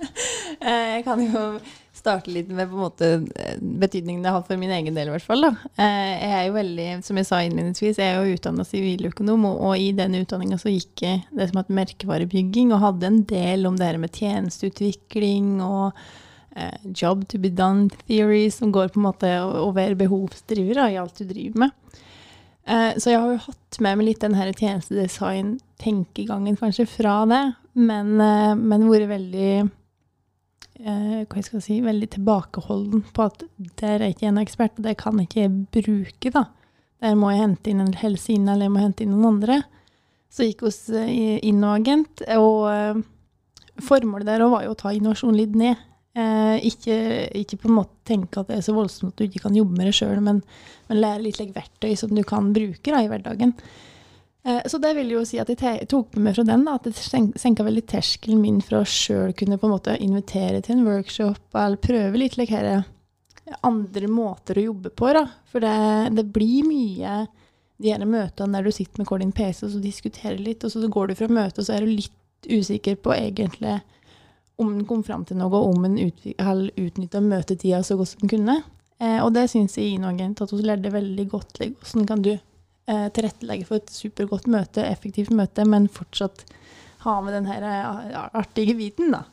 jeg 0.96 1.06
kan 1.06 1.22
jo 1.24 1.44
starte 2.02 2.32
litt 2.34 2.50
med 2.50 2.72
måte 2.74 3.08
betydningen 3.60 4.24
det 4.24 4.32
har 4.34 4.42
for 4.44 4.58
min 4.58 4.72
egen 4.74 4.96
del. 4.96 5.08
i 5.08 5.14
hvert 5.14 5.24
fall. 5.24 5.44
Da. 5.46 5.52
Jeg 5.78 6.32
er 6.34 6.46
jo 6.48 6.56
veldig, 6.56 6.86
som 7.06 7.20
jeg 7.20 7.28
sa 7.28 7.38
innledningsvis, 7.44 8.00
jeg 8.00 8.10
er 8.10 8.18
jo 8.18 8.34
utdanna 8.34 8.66
siviløkonom, 8.66 9.46
og, 9.46 9.60
og, 9.68 9.76
i 9.78 9.92
den 9.96 10.18
utdanninga 10.18 10.58
så 10.58 10.72
gikk 10.72 11.04
det 11.04 11.46
som 11.48 11.60
het 11.62 11.70
merkevarebygging, 11.70 12.74
og 12.74 12.82
hadde 12.88 13.08
en 13.08 13.22
del 13.30 13.70
om 13.70 13.78
det 13.78 13.86
her 13.86 14.00
med 14.02 14.18
tjenesteutvikling 14.18 15.62
og 15.62 15.92
eh, 15.92 16.10
job 16.92 17.24
to 17.28 17.38
be 17.40 17.48
done 17.48 17.88
theory, 18.06 18.50
som 18.50 18.72
går 18.72 18.88
på 18.92 19.00
en 19.00 19.06
måte 19.06 19.40
over 19.40 19.94
behovsdriver 19.96 20.76
i 20.84 20.98
alt 21.00 21.18
du 21.18 21.24
driver 21.28 21.58
med. 21.64 21.70
Eh, 22.66 22.98
så 22.98 23.10
jeg 23.10 23.20
har 23.20 23.30
jo 23.32 23.46
hatt 23.48 23.80
med 23.82 23.98
meg 23.98 24.06
litt 24.06 24.20
den 24.22 24.34
her 24.38 24.52
tjenestedesign-tenkegangen 24.54 26.56
kanskje 26.60 26.86
fra 26.86 27.26
det, 27.30 27.54
men, 27.74 28.20
eh, 28.20 28.54
men 28.54 28.90
vært 28.90 29.08
veldig 29.10 29.70
hva 30.82 31.36
jeg 31.36 31.44
skal 31.46 31.60
si, 31.62 31.80
veldig 31.84 32.08
tilbakeholden 32.10 33.02
på 33.14 33.22
at 33.28 33.42
der 33.78 34.00
er 34.00 34.10
ikke 34.10 34.26
en 34.26 34.40
ekspert, 34.40 34.78
og 34.80 34.84
det 34.88 34.96
kan 34.98 35.20
ikke 35.20 35.44
jeg 35.44 35.52
bruke. 35.70 36.30
da. 36.34 36.44
Der 37.02 37.14
må 37.14 37.30
jeg 37.30 37.42
hente 37.42 37.70
inn 37.70 37.84
en 37.84 37.98
helsine 37.98 38.50
eller 38.50 38.64
jeg 38.66 38.74
må 38.74 38.80
hente 38.82 39.02
inn 39.04 39.14
noen 39.14 39.30
andre. 39.36 39.56
Så 40.32 40.40
gikk 40.48 40.60
hos 40.66 40.78
og 40.90 41.08
Innoagent, 41.44 42.24
og 42.34 42.58
eh, 42.72 42.94
formålet 43.82 44.26
der 44.26 44.44
var 44.48 44.64
jo 44.64 44.72
å 44.72 44.78
ta 44.78 44.92
innovasjon 44.94 45.36
litt 45.36 45.54
ned. 45.58 45.76
Eh, 46.12 46.56
ikke, 46.68 46.96
ikke, 47.40 47.56
på 47.62 47.70
en 47.70 47.78
måte 47.78 47.94
tenke 48.04 48.42
at 48.42 48.50
det 48.50 48.58
er 48.58 48.66
så 48.66 48.74
voldsomt 48.76 49.14
at 49.14 49.20
du 49.22 49.24
ikke 49.24 49.46
kan 49.46 49.54
jobbe 49.56 49.78
med 49.78 49.88
det 49.88 49.94
sjøl, 49.96 50.18
men, 50.20 50.42
men, 50.90 51.00
lære 51.00 51.24
litt 51.24 51.38
like, 51.40 51.54
verktøy 51.56 51.94
som 51.96 52.12
du 52.12 52.20
kan 52.28 52.50
bruke 52.52 52.92
da, 52.92 53.00
i 53.00 53.08
hverdagen. 53.08 53.54
Eh, 54.44 54.60
så 54.68 54.80
det 54.82 54.90
vil 54.98 55.14
jo 55.14 55.22
si 55.24 55.40
at 55.40 55.48
jeg 55.48 55.86
tok 55.88 56.12
med 56.18 56.26
meg 56.26 56.36
fra 56.36 56.44
den 56.50 56.66
da, 56.68 56.74
at 56.76 56.88
det 56.88 57.40
senka 57.40 57.64
veldig 57.64 57.84
terskelen 57.88 58.42
min 58.42 58.60
for 58.60 58.82
å 58.82 58.88
sjøl 58.88 59.32
kunne 59.38 59.56
på 59.56 59.68
en 59.68 59.72
måte 59.72 59.96
invitere 60.04 60.60
til 60.60 60.76
en 60.76 60.90
workshop 60.90 61.56
eller 61.56 61.80
prøve 61.80 62.20
litt 62.20 62.36
like, 62.36 62.52
her, 62.52 62.84
andre 63.64 64.10
måter 64.12 64.60
å 64.60 64.66
jobbe 64.68 64.92
på. 64.92 65.14
Da. 65.16 65.24
For 65.48 65.64
det, 65.64 66.12
det 66.18 66.26
blir 66.34 66.68
mye 66.68 67.22
de 67.82 67.88
her 67.88 68.04
møtene 68.04 68.58
der 68.58 68.68
du 68.68 68.74
sitter 68.74 69.00
med 69.00 69.08
hver 69.08 69.24
din 69.24 69.32
PC 69.32 69.64
og 69.64 69.72
så 69.72 69.80
diskuterer 69.80 70.36
litt, 70.44 70.60
og 70.60 70.76
så 70.76 70.84
går 70.92 71.08
du 71.08 71.16
fra 71.18 71.32
møtet 71.32 71.64
og 71.64 71.66
så 71.70 71.78
er 71.78 71.86
du 71.86 71.96
litt 71.96 72.52
usikker 72.52 73.00
på 73.00 73.16
egentlig 73.16 73.80
om 74.62 74.70
den 74.76 74.86
kom 74.88 75.02
fram 75.06 75.26
til 75.28 75.38
noe, 75.40 75.60
om 75.68 75.84
en 75.88 75.98
ut, 76.00 76.24
utnytta 76.32 77.20
møtetida 77.24 77.82
så 77.86 77.98
godt 77.98 78.14
som 78.14 78.24
den 78.24 78.32
kunne. 78.32 78.56
Eh, 79.02 79.18
og 79.22 79.32
det 79.34 79.48
syns 79.50 79.76
jeg 79.78 79.90
i 79.90 79.98
Inagent 79.98 80.44
at 80.44 80.54
hun 80.54 80.64
lærte 80.64 80.92
veldig 80.94 81.26
godt. 81.32 81.60
Hvordan 81.62 82.08
kan 82.08 82.24
du 82.24 82.32
eh, 82.32 83.08
tilrettelegge 83.14 83.68
for 83.68 83.80
et 83.80 83.92
supergodt 83.92 84.48
møte, 84.52 84.84
effektivt 84.86 85.34
møte, 85.34 85.66
men 85.68 85.90
fortsatt 85.92 86.44
ha 87.02 87.18
med 87.24 87.34
den 87.34 87.48
her 87.50 87.66
eh, 87.66 88.18
artige 88.38 88.76
biten, 88.78 89.12
da. 89.14 89.24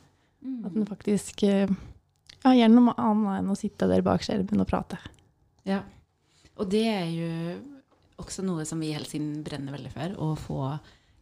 Mm. 0.41 0.59
At 0.65 0.75
den 0.75 0.89
faktisk 0.89 1.43
eh, 1.47 1.71
ja, 2.43 2.53
gjør 2.55 2.71
noe 2.73 2.95
annet 2.97 3.41
enn 3.41 3.51
å 3.53 3.57
sitte 3.59 3.89
der 3.89 4.05
bak 4.05 4.23
skjermen 4.25 4.63
og 4.63 4.69
prate. 4.69 4.99
Ja. 5.67 5.83
Og 6.59 6.69
det 6.71 6.85
er 6.91 7.09
jo 7.13 7.29
også 8.19 8.43
noe 8.43 8.65
som 8.67 8.81
vi 8.81 8.89
i 8.91 8.95
Helsing 8.95 9.43
brenner 9.45 9.75
veldig 9.75 9.91
for. 9.93 10.15
Å 10.19 10.29
få 10.39 10.63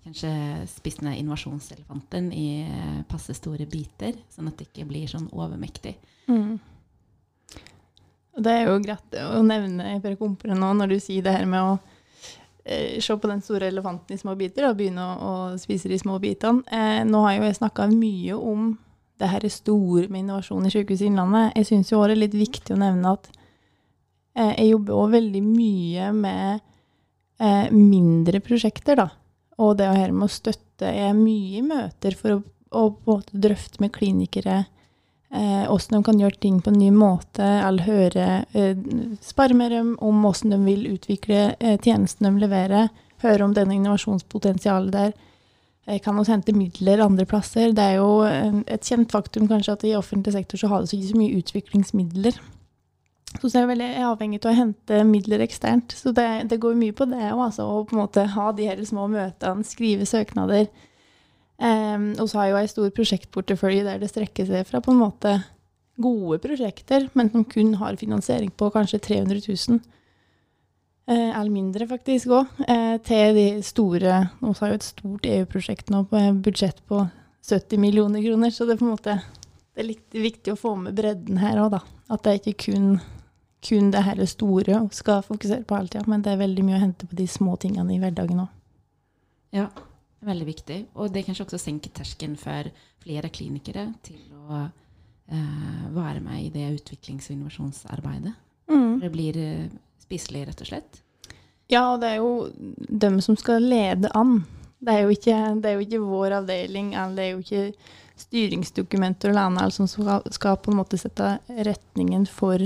kanskje 0.07 0.31
spist 0.71 1.03
ned 1.03 1.19
innovasjonselefanten 1.19 2.31
i 2.33 2.47
eh, 2.63 3.03
passe 3.09 3.35
store 3.35 3.67
biter, 3.69 4.15
sånn 4.31 4.49
at 4.49 4.57
det 4.59 4.69
ikke 4.69 4.87
blir 4.87 5.09
sånn 5.11 5.27
overmektig. 5.35 5.97
Mm. 6.31 6.57
Det 8.37 8.53
er 8.53 8.67
jo 8.69 8.79
greit 8.83 9.15
å 9.23 9.41
nevne 9.45 9.97
Per 10.03 10.17
Kompere 10.19 10.57
nå, 10.57 10.69
når 10.77 10.93
du 10.93 10.97
sier 11.01 11.25
det 11.25 11.33
her 11.33 11.47
med 11.49 11.63
å 11.65 11.77
eh, 12.63 12.99
se 13.01 13.17
på 13.17 13.31
den 13.31 13.41
store 13.43 13.71
elefanten 13.71 14.15
i 14.15 14.21
små 14.21 14.35
biter 14.37 14.69
og 14.69 14.77
begynne 14.77 15.03
å, 15.03 15.15
å 15.29 15.33
spise 15.61 15.89
de 15.91 15.97
små 15.99 16.19
bitene. 16.23 16.63
Eh, 16.69 17.01
nå 17.07 17.23
har 17.25 17.39
jo 17.39 17.47
jeg 17.47 17.59
snakka 17.59 17.89
mye 17.91 18.37
om 18.37 18.75
det 19.17 19.31
her 19.31 19.47
store 19.49 20.05
med 20.13 20.23
innovasjon 20.23 20.69
i 20.69 20.71
Sykehuset 20.71 21.09
Innlandet. 21.09 21.55
Jeg 21.57 21.71
syns 21.71 21.89
det 21.89 22.01
er 22.05 22.19
litt 22.19 22.37
viktig 22.37 22.75
å 22.75 22.81
nevne 22.81 23.15
at 23.17 23.31
eh, 24.37 24.53
jeg 24.53 24.73
jobber 24.75 25.01
òg 25.01 25.15
veldig 25.17 25.43
mye 25.47 26.11
med 26.13 26.59
eh, 27.41 27.73
mindre 27.73 28.43
prosjekter, 28.45 29.01
da. 29.01 29.09
Og 29.57 29.77
det 29.79 29.89
her 29.89 30.13
med 30.13 30.27
å 30.27 30.31
støtte 30.31 30.89
er 30.89 31.15
mye 31.17 31.59
i 31.59 31.65
møter 31.65 32.17
for 32.17 32.37
å, 32.37 32.41
å 32.93 33.19
drøfte 33.31 33.81
med 33.81 33.93
klinikere 33.95 34.65
eh, 35.33 35.63
hvordan 35.65 35.97
de 35.97 36.03
kan 36.05 36.19
gjøre 36.21 36.41
ting 36.43 36.59
på 36.61 36.71
en 36.73 36.79
ny 36.79 36.91
måte, 36.93 37.43
eller 37.43 37.87
høre 37.87 38.27
eh, 38.53 38.77
Spare 39.25 39.57
med 39.57 39.73
dem 39.73 39.95
om 40.03 40.19
hvordan 40.23 40.53
de 40.53 40.59
vil 40.65 40.85
utvikle 40.93 41.55
eh, 41.59 41.79
tjenesten 41.81 42.29
de 42.29 42.43
leverer. 42.45 42.91
Høre 43.23 43.47
om 43.47 43.55
denne 43.57 43.79
innovasjonspotensialet 43.79 44.93
der. 44.93 45.15
Eh, 45.87 45.97
kan 46.03 46.19
også 46.19 46.35
hente 46.35 46.55
midler 46.57 47.01
andre 47.05 47.25
plasser? 47.25 47.73
Det 47.73 47.87
er 47.93 47.97
jo 47.97 48.21
et 48.27 48.85
kjent 48.85 49.13
faktum 49.13 49.49
kanskje 49.49 49.77
at 49.77 49.87
i 49.89 49.97
offentlig 49.97 50.37
sektor 50.37 50.61
så 50.61 50.69
har 50.71 50.85
det 50.85 50.93
ikke 50.93 51.15
så 51.15 51.23
mye 51.23 51.41
utviklingsmidler. 51.41 52.39
Så 53.37 53.51
er 53.53 53.65
jeg 53.65 53.71
veldig 53.71 53.87
avhengig 54.07 54.39
av 54.41 54.51
å 54.51 54.57
hente 54.57 54.99
midler 55.07 55.43
eksternt. 55.45 55.93
Så 55.95 56.13
det, 56.15 56.27
det 56.51 56.59
går 56.61 56.77
mye 56.79 56.95
på 56.95 57.07
det 57.09 57.21
òg, 57.29 57.47
altså. 57.49 57.67
Å 57.67 57.83
på 57.87 57.95
en 57.95 58.01
måte 58.01 58.25
ha 58.33 58.47
de 58.55 58.69
her 58.69 58.81
små 58.87 59.07
møtene, 59.11 59.67
skrive 59.67 60.07
søknader. 60.09 60.69
Um, 61.57 62.11
og 62.21 62.27
så 62.29 62.39
har 62.39 62.47
jeg 62.47 62.53
jo 62.53 62.57
ei 62.61 62.71
stor 62.71 62.89
prosjektportefølje 62.93 63.85
der 63.87 64.01
det 64.01 64.11
strekker 64.11 64.45
seg 64.45 64.67
fra 64.69 64.81
på 64.83 64.93
en 64.93 64.99
måte 65.01 65.31
gode 65.97 66.37
prosjekter, 66.43 67.07
men 67.17 67.31
som 67.33 67.45
kun 67.49 67.71
har 67.79 67.97
finansiering 67.97 68.51
på 68.53 68.69
kanskje 68.73 69.01
300 69.07 69.41
000. 69.47 69.79
Uh, 71.07 71.31
eller 71.31 71.53
mindre, 71.53 71.87
faktisk 71.89 72.33
òg. 72.37 72.59
Uh, 72.67 72.97
til 73.05 73.37
de 73.37 73.47
store 73.65 74.19
Nå 74.41 74.53
har 74.59 74.73
jo 74.73 74.77
et 74.77 74.85
stort 74.85 75.29
EU-prosjekt 75.29 75.93
nå 75.93 76.03
på 76.09 76.21
budsjett 76.45 76.83
på 76.89 77.05
70 77.47 77.79
millioner 77.79 78.21
kroner, 78.25 78.51
så 78.51 78.67
det 78.67 78.75
er 78.75 78.81
på 78.81 78.89
en 78.89 78.95
måte 78.97 79.19
det 79.77 79.83
er 79.83 79.91
litt 79.91 80.15
viktig 80.17 80.55
å 80.55 80.57
få 80.57 80.71
med 80.81 80.95
bredden 80.97 81.37
her 81.37 81.59
òg, 81.61 81.75
da. 81.75 81.83
At 82.09 82.23
det 82.25 82.39
ikke 82.39 82.55
kun 82.63 82.95
kun 83.63 83.91
det 83.91 84.03
her 84.05 84.21
store 84.29 84.79
og 84.81 84.93
skal 84.95 85.23
fokusere 85.25 85.65
på 85.67 85.77
hele 85.77 85.91
tida, 85.91 86.05
men 86.07 86.23
det 86.25 86.33
er 86.33 86.41
veldig 86.41 86.65
mye 86.65 86.77
å 86.77 86.83
hente 86.83 87.07
på 87.09 87.17
de 87.17 87.27
små 87.29 87.55
tingene 87.61 87.95
i 87.95 87.99
hverdagen 88.01 88.43
òg. 88.43 88.51
Ja, 89.55 89.69
veldig 90.27 90.47
viktig. 90.47 90.79
Og 90.95 91.13
det 91.13 91.25
kanskje 91.25 91.47
også 91.47 91.61
senker 91.61 91.93
terskelen 91.95 92.37
for 92.39 92.69
flere 93.03 93.31
klinikere 93.33 93.87
til 94.05 94.21
å 94.35 94.67
eh, 94.67 95.83
være 95.95 96.21
med 96.23 96.43
i 96.43 96.51
det 96.53 96.69
utviklings- 96.75 97.31
og 97.31 97.37
innovasjonsarbeidet. 97.37 98.35
Mm. 98.69 98.99
Det 99.01 99.11
blir 99.13 99.41
eh, 99.41 99.67
spiselig, 100.03 100.47
rett 100.49 100.63
og 100.63 100.71
slett. 100.71 101.01
Ja, 101.71 101.83
og 101.93 102.01
det 102.01 102.13
er 102.13 102.21
jo 102.21 102.77
dem 103.03 103.19
som 103.23 103.35
skal 103.39 103.65
lede 103.65 104.11
an. 104.15 104.41
Det 104.79 104.93
er 104.93 105.07
jo 105.07 105.15
ikke, 105.15 105.37
det 105.61 105.69
er 105.69 105.79
jo 105.79 105.85
ikke 105.87 106.03
vår 106.05 106.35
avdeling, 106.43 106.91
det 107.17 107.23
er 107.23 107.31
jo 107.33 107.41
ikke 107.41 107.63
styringsdokumenter 108.17 109.29
eller 109.29 109.49
annet 109.49 109.73
som 109.73 109.87
skal, 109.89 110.25
skal 110.33 110.57
på 110.61 110.71
en 110.71 110.79
måte 110.79 110.99
sette 111.01 111.37
retningen 111.47 112.25
for 112.29 112.61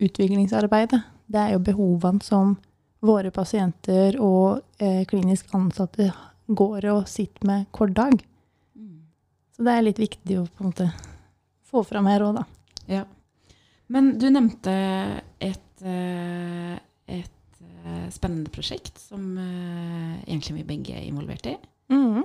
utviklingsarbeidet. 0.00 1.02
Det 1.30 1.38
er 1.40 1.52
jo 1.54 1.62
behovene 1.64 2.22
som 2.24 2.56
våre 3.04 3.30
pasienter 3.32 4.18
og 4.20 4.60
eh, 4.82 5.04
klinisk 5.08 5.52
ansatte 5.56 6.10
går 6.50 6.88
og 6.92 7.06
sitter 7.08 7.46
med 7.48 7.66
hver 7.76 7.92
dag. 7.96 8.18
Så 9.56 9.64
det 9.66 9.72
er 9.76 9.84
litt 9.86 10.00
viktig 10.00 10.38
å 10.40 10.46
på 10.48 10.64
en 10.64 10.70
måte 10.72 10.88
få 11.70 11.82
fram 11.86 12.08
her 12.10 12.24
òg, 12.26 12.40
da. 12.40 12.44
Ja. 12.90 13.04
Men 13.90 14.14
du 14.18 14.26
nevnte 14.30 14.72
et, 15.42 15.82
eh, 15.84 16.76
et 17.06 17.62
eh, 17.84 18.06
spennende 18.14 18.50
prosjekt 18.54 18.98
som 19.02 19.36
eh, 19.38 20.20
egentlig 20.26 20.60
vi 20.60 20.66
begge 20.74 20.96
er 20.98 21.06
involvert 21.08 21.46
i. 21.50 21.56
Mm. 21.92 22.22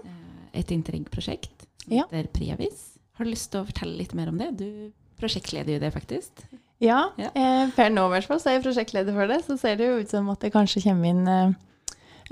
Et 0.56 0.72
Interreg-prosjekt 0.72 1.66
som 1.84 1.94
Ja. 1.94 2.06
heter 2.10 2.30
Preavis. 2.34 2.98
Har 3.18 3.26
du 3.26 3.32
lyst 3.32 3.52
til 3.52 3.62
å 3.62 3.68
fortelle 3.68 3.98
litt 3.98 4.14
mer 4.18 4.30
om 4.32 4.38
det? 4.40 4.52
Du 4.58 4.92
prosjektleder 5.20 5.76
jo 5.78 5.80
det, 5.84 5.92
faktisk. 5.94 6.46
Ja, 6.86 7.02
Ja. 7.18 7.32
Eh, 7.34 7.70
per 7.76 7.90
nå 7.94 8.06
i 8.08 8.14
hvert 8.16 8.28
fall 8.30 8.40
så 8.42 8.52
er 8.52 8.58
jeg 8.60 8.66
prosjektleder 8.68 9.16
for 9.18 9.32
det. 9.32 9.42
Så 9.48 9.58
ser 9.60 9.78
det 9.80 9.88
jo 9.90 10.00
ut 10.02 10.12
som 10.14 10.30
at 10.34 10.42
det 10.46 10.54
kanskje 10.54 10.84
kommer 10.86 11.10
inn 11.12 11.28
eh, 11.28 11.54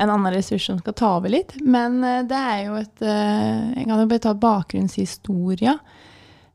en 0.01 0.09
annen 0.09 0.33
ressurs 0.33 0.65
som 0.69 0.79
skal 0.81 0.95
ta 0.97 1.11
over 1.17 1.33
litt. 1.33 1.55
Men 1.61 1.99
eh, 2.05 2.21
det 2.29 2.39
er 2.39 2.61
jo 2.67 2.77
et 2.81 3.03
eh, 3.05 3.73
Jeg 3.79 3.87
kan 3.89 3.99
jo 4.03 4.07
bare 4.11 4.23
ta 4.27 4.33
bakgrunnshistoria. 4.37 5.77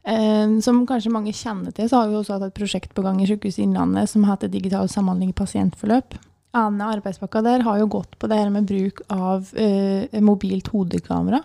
Eh, 0.09 0.55
som 0.65 0.85
kanskje 0.89 1.13
mange 1.13 1.35
kjenner 1.37 1.75
til, 1.75 1.89
så 1.91 2.01
har 2.03 2.09
vi 2.13 2.17
også 2.21 2.39
hatt 2.39 2.49
et 2.49 2.57
prosjekt 2.57 2.95
på 2.97 3.05
gang 3.05 3.21
i 3.23 3.29
Sykehuset 3.29 3.65
Innlandet 3.67 4.09
som 4.11 4.25
heter 4.29 4.49
Digital 4.53 4.89
samhandling 4.89 5.35
i 5.35 5.39
pasientforløp. 5.39 6.17
Ane 6.57 6.87
arbeidspakka 6.95 7.43
der 7.45 7.61
har 7.67 7.77
jo 7.83 7.91
gått 7.93 8.15
på 8.19 8.29
det 8.31 8.39
her 8.41 8.49
med 8.51 8.67
bruk 8.71 9.03
av 9.13 9.51
eh, 9.59 10.09
mobilt 10.25 10.71
hodekamera 10.73 11.43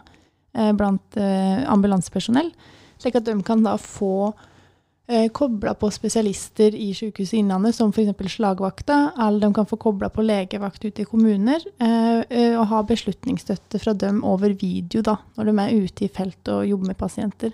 blant 0.78 1.18
eh, 1.18 1.64
ambulansepersonell. 1.66 2.52
Slik 3.02 3.16
at 3.18 3.26
de 3.26 3.34
kan 3.44 3.64
da 3.66 3.74
få 3.82 4.32
eh, 5.08 5.30
kobla 5.32 5.74
på 5.74 5.90
spesialister 5.92 6.76
i 6.76 6.94
Sykehuset 6.96 7.40
Innlandet, 7.40 7.76
som 7.76 7.92
f.eks. 7.94 8.36
slagvakta, 8.36 9.00
eller 9.20 9.40
de 9.40 9.54
kan 9.54 9.68
få 9.70 9.78
kobla 9.78 10.10
på 10.10 10.26
legevakt 10.26 10.86
ute 10.86 11.04
i 11.04 11.08
kommuner, 11.10 11.66
eh, 11.80 12.22
eh, 12.30 12.56
og 12.60 12.70
ha 12.72 12.84
beslutningsstøtte 12.88 13.82
fra 13.84 13.94
dem 13.94 14.24
over 14.24 14.56
video 14.60 15.04
da, 15.06 15.18
når 15.38 15.52
de 15.52 15.58
er 15.60 15.86
ute 15.88 16.08
i 16.08 16.14
felt 16.14 16.54
og 16.54 16.66
jobber 16.68 16.94
med 16.94 17.00
pasienter. 17.00 17.54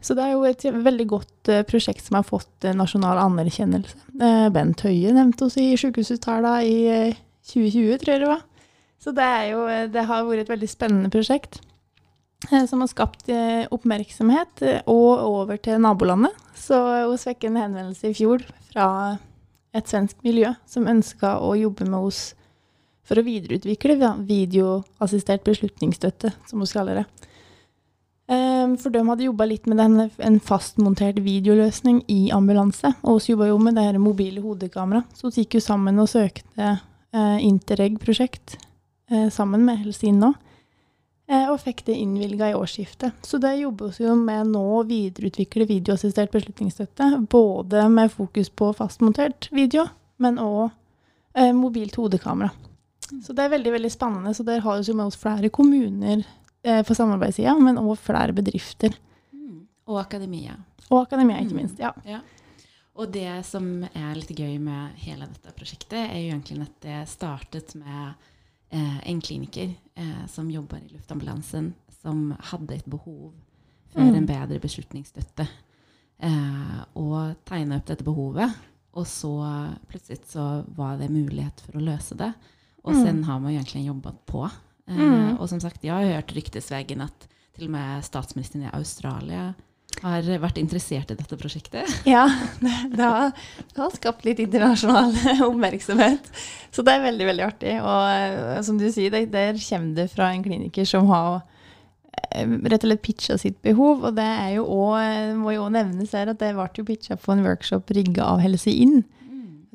Så 0.00 0.14
det 0.14 0.22
er 0.22 0.34
jo 0.36 0.44
et 0.46 0.62
veldig 0.62 1.06
godt 1.10 1.52
eh, 1.52 1.64
prosjekt 1.66 2.04
som 2.06 2.20
har 2.20 2.26
fått 2.26 2.68
nasjonal 2.76 3.18
anerkjennelse. 3.24 3.96
Bent 4.52 4.84
Høie 4.86 5.14
nevnte 5.14 5.48
oss 5.48 5.56
i 5.60 5.72
sykehusuttala 5.78 6.60
i 6.64 6.76
eh, 6.90 7.22
2020, 7.46 7.98
tror 8.02 8.14
jeg 8.14 8.22
det 8.24 8.30
var. 8.30 8.44
Så 9.02 9.12
det, 9.14 9.26
jo, 9.52 9.66
det 9.92 10.04
har 10.08 10.24
vært 10.26 10.46
et 10.46 10.50
veldig 10.50 10.68
spennende 10.70 11.10
prosjekt 11.12 11.60
som 12.68 12.82
har 12.82 12.90
skapt 12.90 13.28
eh, 13.32 13.66
oppmerksomhet 13.74 14.62
eh, 14.62 14.80
og 14.86 15.22
over 15.26 15.60
til 15.62 15.80
nabolandet. 15.82 16.34
Så 16.56 16.78
hun 17.08 17.20
fikk 17.20 17.48
en 17.48 17.60
henvendelse 17.60 18.10
i 18.10 18.16
fjor 18.16 18.44
fra 18.70 18.88
et 19.76 19.88
svensk 19.90 20.22
miljø 20.24 20.54
som 20.68 20.88
ønska 20.88 21.36
å 21.44 21.54
jobbe 21.58 21.88
med 21.88 22.08
oss 22.08 22.30
for 23.06 23.20
å 23.20 23.26
videreutvikle 23.26 23.98
videoassistert 24.26 25.44
beslutningsstøtte, 25.46 26.32
som 26.48 26.62
hun 26.62 26.70
kaller 26.70 27.02
det. 27.02 27.06
Eh, 28.26 28.74
For 28.82 28.90
de 28.90 29.04
hadde 29.06 29.28
jobba 29.28 29.46
litt 29.46 29.66
med 29.70 29.78
den, 29.78 30.10
en 30.18 30.40
fastmontert 30.42 31.20
videoløsning 31.22 32.02
i 32.10 32.30
ambulanse. 32.34 32.94
Og 33.06 33.20
vi 33.22 33.34
jobba 33.34 33.50
jo 33.52 33.58
med 33.62 33.78
det 33.78 33.86
her 33.86 34.00
mobile 34.02 34.42
hodekamera. 34.42 35.04
Så 35.14 35.30
vi 35.30 35.44
gikk 35.44 35.60
jo 35.60 35.66
sammen 35.68 36.02
og 36.02 36.10
søkte 36.10 36.72
eh, 37.12 37.38
Interreg-prosjekt 37.46 38.58
eh, 39.10 39.28
sammen 39.30 39.64
med 39.68 39.84
Helsin 39.84 40.18
nå. 40.22 40.34
Eh, 41.28 41.48
og 41.50 41.58
fikk 41.58 41.80
det 41.88 41.96
innvilga 41.98 42.52
i 42.52 42.54
årsskiftet. 42.54 43.12
Så 43.26 43.38
det 43.42 43.56
jobber 43.58 43.90
vi 43.96 44.04
jo 44.06 44.14
med 44.14 44.46
nå 44.52 44.60
å 44.76 44.84
videreutvikle 44.86 45.66
videoassistert 45.66 46.30
beslutningsstøtte. 46.30 47.08
Både 47.32 47.88
med 47.90 48.12
fokus 48.14 48.48
på 48.54 48.68
fastmontert 48.78 49.48
video, 49.50 49.88
men 50.22 50.38
òg 50.38 50.68
eh, 51.34 51.50
mobilt 51.52 51.98
hodekamera. 51.98 52.52
Så 53.22 53.34
det 53.34 53.42
er 53.44 53.52
veldig 53.56 53.72
veldig 53.74 53.90
spennende. 53.90 54.34
Så 54.38 54.46
der 54.46 54.62
har 54.62 54.78
vi 54.82 54.94
med 54.94 55.06
oss 55.10 55.18
flere 55.18 55.50
kommuner 55.50 56.22
eh, 56.62 56.82
på 56.86 56.94
samarbeidssida, 56.94 57.56
men 57.58 57.78
òg 57.82 57.96
flere 57.98 58.32
bedrifter. 58.34 58.94
Og 59.86 59.98
akademia. 60.00 60.54
Og 60.90 61.02
akademia, 61.04 61.38
ikke 61.42 61.54
Mm. 61.54 61.60
minst. 61.62 61.78
ja. 61.78 61.92
Ja. 62.06 62.20
Og 62.96 63.10
det 63.12 63.44
som 63.44 63.84
er 63.94 64.14
litt 64.14 64.30
gøy 64.32 64.58
med 64.58 64.94
hele 65.02 65.26
dette 65.26 65.52
prosjektet, 65.54 65.98
er 66.10 66.16
jo 66.22 66.32
egentlig 66.38 66.62
at 66.62 66.80
det 66.80 67.08
startet 67.08 67.74
med 67.74 68.14
en 68.70 69.20
kliniker 69.20 69.74
eh, 69.96 70.26
som 70.28 70.50
jobber 70.50 70.76
i 70.78 70.92
luftambulansen, 70.92 71.74
som 72.02 72.34
hadde 72.50 72.74
et 72.74 72.86
behov 72.90 73.32
for 73.92 74.00
Mm. 74.02 74.14
en 74.16 74.26
bedre 74.26 74.58
beslutningsstøtte. 74.60 75.46
Eh, 76.18 76.84
og 76.96 77.36
tegna 77.44 77.76
opp 77.76 77.86
dette 77.86 78.04
behovet. 78.04 78.52
Og 78.94 79.04
så 79.06 79.30
plutselig 79.88 80.18
så 80.26 80.64
var 80.76 80.96
det 80.98 81.10
mulighet 81.10 81.60
for 81.60 81.72
å 81.78 81.84
løse 81.84 82.16
det. 82.16 82.32
Og 82.84 82.94
Mm. 82.94 83.04
sen 83.04 83.22
har 83.24 83.38
man 83.40 83.52
jo 83.52 83.60
egentlig 83.60 83.86
jobbet 83.86 84.26
på. 84.26 84.44
Eh, 84.88 84.96
Mm. 84.96 85.38
Og 85.40 85.48
som 85.48 85.60
sagt, 85.60 85.82
jeg 85.82 85.90
har 85.92 86.20
hørt 86.22 86.32
ryktesvegen 86.34 87.00
at 87.02 87.28
til 87.54 87.64
og 87.64 87.70
med 87.70 88.02
statsministeren 88.04 88.62
i 88.64 88.70
Australia 88.76 89.54
har 90.04 90.28
vært 90.42 90.60
interessert 90.60 91.10
i 91.12 91.16
dette 91.18 91.38
prosjektet. 91.40 91.90
Ja, 92.16 92.26
det, 92.60 93.00
har, 93.00 93.32
det 93.72 93.80
har 93.80 93.96
skapt 93.96 94.26
litt 94.26 94.40
internasjonal 94.42 95.14
oppmerksomhet. 95.48 96.30
Så 96.74 96.84
det 96.86 96.96
er 96.96 97.04
veldig, 97.06 97.26
veldig 97.32 97.46
artig. 97.46 97.74
Og 97.80 98.06
eh, 98.12 98.62
som 98.66 98.80
du 98.80 98.88
sier, 98.92 99.12
det, 99.14 99.26
der 99.34 99.58
kommer 99.68 100.00
det 100.00 100.08
fra 100.12 100.30
en 100.32 100.44
kliniker 100.44 100.88
som 100.88 101.08
har 101.12 101.40
eh, 102.32 102.44
rett 102.44 102.82
og 102.82 102.90
slett 102.90 103.04
pitcha 103.04 103.38
sitt 103.40 103.60
behov. 103.64 104.04
Og 104.06 104.16
det 104.18 104.26
er 104.26 104.56
jo 104.58 104.68
også, 104.68 105.36
må 105.40 105.56
jo 105.56 105.66
også 105.66 105.76
nevnes 105.78 106.16
her 106.16 106.32
at 106.32 106.42
det 106.42 106.54
ble 106.56 106.88
pitcha 106.92 107.18
på 107.20 107.36
en 107.36 107.44
workshop 107.46 107.92
rigga 107.96 108.32
av 108.36 108.44
Helse 108.44 108.74
Inn. 108.74 109.04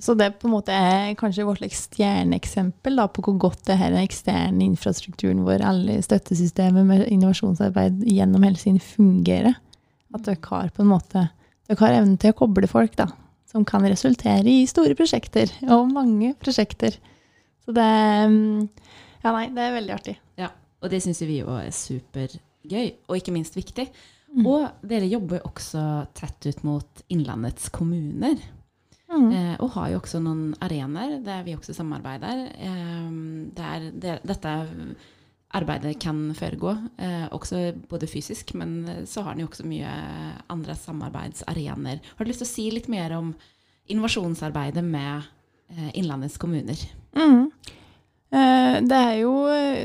Så 0.02 0.16
det 0.18 0.32
på 0.42 0.48
en 0.50 0.56
måte 0.56 0.74
er 0.74 1.12
kanskje 1.20 1.46
vårt 1.46 1.62
stjerneeksempel 1.62 3.04
på 3.14 3.22
hvor 3.22 3.36
godt 3.38 3.68
det 3.68 3.78
her 3.78 3.92
den 3.94 4.02
eksterne 4.02 4.64
infrastrukturen 4.66 5.44
vår, 5.46 5.62
alle 5.62 6.00
støttesystemer 6.02 6.88
med 6.88 7.04
innovasjonsarbeid 7.06 8.02
gjennom 8.10 8.48
Helse 8.48 8.72
Inn 8.72 8.80
fungerer. 8.82 9.60
At 10.16 10.26
dere 10.28 10.42
har 10.50 10.72
på 10.76 10.84
en 10.84 10.92
måte 10.92 11.30
dere 11.72 11.86
har 11.86 12.02
evnen 12.02 12.18
til 12.20 12.34
å 12.34 12.38
koble 12.42 12.68
folk, 12.68 12.96
da. 13.00 13.08
Som 13.48 13.64
kan 13.68 13.84
resultere 13.88 14.48
i 14.48 14.66
store 14.68 14.96
prosjekter, 14.96 15.52
og 15.72 15.92
mange 15.92 16.34
prosjekter. 16.40 16.98
Så 17.64 17.76
det 17.76 17.88
mm, 18.32 18.70
Ja, 19.22 19.32
nei, 19.32 19.46
det 19.56 19.64
er 19.64 19.76
veldig 19.78 19.94
artig. 19.96 20.16
Ja, 20.40 20.50
Og 20.82 20.92
det 20.92 21.02
syns 21.04 21.22
vi 21.24 21.42
jo 21.42 21.54
er 21.56 21.70
supergøy, 21.76 22.88
og 23.08 23.20
ikke 23.20 23.36
minst 23.36 23.56
viktig. 23.56 23.88
Mm. 24.32 24.48
Og 24.48 24.88
dere 24.88 25.08
jobber 25.12 25.40
jo 25.40 25.52
også 25.52 25.84
tett 26.16 26.48
ut 26.48 26.64
mot 26.68 27.04
Innlandets 27.12 27.70
kommuner. 27.72 28.40
Mm. 29.12 29.32
Eh, 29.36 29.56
og 29.60 29.74
har 29.76 29.92
jo 29.92 30.00
også 30.00 30.22
noen 30.24 30.54
arenaer 30.64 31.18
der 31.24 31.44
vi 31.48 31.56
også 31.56 31.76
samarbeider. 31.76 32.46
Eh, 32.56 33.10
der 33.56 33.90
det, 33.92 34.20
dette 34.28 34.56
arbeidet 35.54 36.00
kan 36.00 36.32
foregå, 36.38 36.78
eh, 36.98 37.28
også 37.32 37.74
både 37.90 38.08
fysisk, 38.08 38.54
men 38.56 39.04
så 39.06 39.24
har 39.26 39.36
den 39.36 39.44
jo 39.46 39.50
også 39.52 39.66
mye 39.68 39.92
andre 40.50 40.76
samarbeidsarenaer. 40.76 42.00
Har 42.16 42.26
du 42.26 42.32
lyst 42.32 42.44
til 42.44 42.48
å 42.48 42.54
si 42.54 42.70
litt 42.72 42.88
mer 42.92 43.12
om 43.18 43.34
innovasjonsarbeidet 43.92 44.84
med 44.84 45.28
eh, 45.72 45.92
Innlandets 46.00 46.38
kommuner? 46.38 46.80
Mm. 47.16 47.52
Eh, 48.32 48.78
Det, 48.82 49.02
jo, 49.20 49.34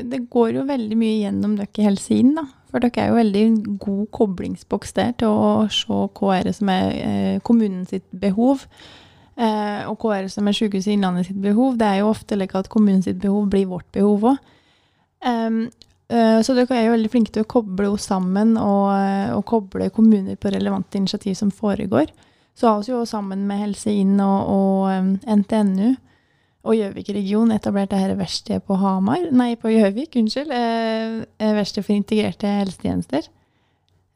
det 0.07 0.29
går 0.31 0.53
jo 0.55 0.63
veldig 0.69 0.97
mye 0.97 1.17
gjennom 1.25 1.57
dere 1.59 1.83
hele 1.83 2.15
Inn, 2.15 2.35
da. 2.35 2.45
For 2.71 2.83
dere 2.83 3.03
er 3.03 3.11
jo 3.11 3.19
veldig 3.19 3.43
god 3.79 4.07
koblingsboks 4.15 4.93
der 4.95 5.13
til 5.19 5.27
å 5.31 5.67
se 5.71 5.87
hva 5.87 6.37
er 6.37 6.47
det 6.47 6.55
som 6.55 6.71
er 6.71 6.95
eh, 6.95 7.39
kommunen 7.43 7.85
sitt 7.87 8.07
behov. 8.11 8.63
Eh, 9.37 9.83
og 9.87 10.01
hva 10.01 10.17
er 10.17 10.25
det 10.25 10.33
som 10.33 10.47
er 10.47 10.55
Sykehuset 10.55 10.95
Innlandet 10.95 11.29
sitt 11.29 11.41
behov. 11.41 11.77
Det 11.77 11.87
er 11.87 11.99
jo 12.01 12.11
ofte 12.11 12.35
like 12.39 12.57
at 12.57 12.69
kommunen 12.73 13.03
sitt 13.03 13.19
behov 13.21 13.49
blir 13.51 13.67
vårt 13.69 13.87
behov 13.95 14.31
òg. 14.33 14.37
Så 16.07 16.53
dere 16.55 16.75
er 16.77 16.85
jo 16.87 16.93
veldig 16.93 17.09
flinke 17.11 17.33
til 17.35 17.43
å 17.43 17.49
koble 17.49 17.89
oss 17.91 18.07
sammen 18.07 18.55
og, 18.61 18.87
eh, 18.95 19.33
og 19.35 19.43
koble 19.49 19.89
kommuner 19.91 20.37
på 20.39 20.51
relevante 20.53 20.99
initiativ 20.99 21.35
som 21.35 21.51
foregår. 21.51 22.11
Så 22.57 22.67
har 22.69 22.81
vi 22.81 22.93
jo 22.93 23.05
sammen 23.05 23.45
med 23.47 23.59
Helse 23.59 23.91
Inn 23.91 24.15
og, 24.23 24.47
og 24.49 25.17
NTNU 25.27 25.95
og 26.67 26.75
Gjøvik-regionen 26.75 27.55
etablert 27.55 27.91
det 27.91 27.99
her 28.01 28.15
verkstedet 28.17 28.63
på 28.67 28.75
Hamar, 28.79 29.27
nei, 29.31 29.53
på 29.59 29.71
Gjøvik, 29.71 30.15
unnskyld, 30.19 30.51
eh, 30.51 31.25
eh, 31.39 31.55
verksted 31.59 31.85
for 31.85 31.95
integrerte 31.95 32.53
helsetjenester. 32.61 33.33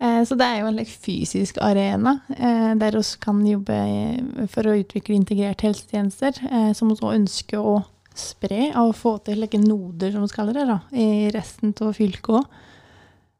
Så 0.02 0.34
det 0.34 0.46
er 0.50 0.64
jo 0.64 0.70
en 0.72 0.80
fysisk 0.82 1.60
arena 1.62 2.16
eh, 2.34 2.72
der 2.82 2.96
vi 2.96 3.04
kan 3.22 3.44
jobbe 3.46 4.48
for 4.50 4.66
å 4.66 4.74
utvikle 4.80 5.14
integrerte 5.14 5.68
helsetjenester, 5.68 6.40
eh, 6.50 6.72
som 6.74 6.90
vi 6.90 6.96
også 6.96 7.12
ønsker 7.14 7.62
å 7.62 7.76
spre 8.18 8.72
og 8.80 8.96
få 8.98 9.16
til 9.26 9.40
like, 9.42 9.60
noder, 9.62 10.12
som 10.12 10.26
vi 10.26 10.36
kaller 10.36 10.58
det, 10.58 10.68
da, 10.70 10.80
i 10.92 11.30
resten 11.34 11.74
av 11.82 11.94
fylket 11.98 12.36
òg. 12.42 12.60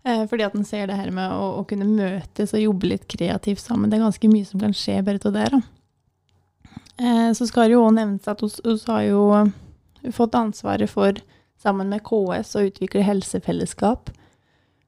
Eh, 0.04 0.24
fordi 0.30 0.46
at 0.48 0.56
en 0.58 0.66
ser 0.66 0.88
det 0.90 0.98
her 0.98 1.12
med 1.14 1.30
å, 1.30 1.60
å 1.60 1.66
kunne 1.70 1.86
møtes 1.86 2.56
og 2.58 2.64
jobbe 2.64 2.90
litt 2.90 3.04
kreativt 3.12 3.62
sammen. 3.62 3.92
Det 3.92 4.00
er 4.00 4.08
ganske 4.08 4.32
mye 4.32 4.48
som 4.48 4.64
kan 4.64 4.74
skje 4.74 4.98
bare 5.06 5.22
av 5.30 5.36
det. 5.36 5.50
da. 5.54 5.62
Eh, 6.98 7.34
Så 7.38 7.48
skal 7.50 7.70
det 7.70 7.76
jo 7.76 7.84
òg 7.86 7.94
nevnes 8.00 8.28
at 8.28 8.42
vi 8.42 8.78
har 8.88 9.04
jo 9.06 9.26
fått 10.10 10.40
ansvaret 10.40 10.90
for, 10.90 11.14
sammen 11.62 11.92
med 11.94 12.02
KS, 12.02 12.56
å 12.58 12.66
utvikle 12.66 13.06
helsefellesskap. 13.06 14.10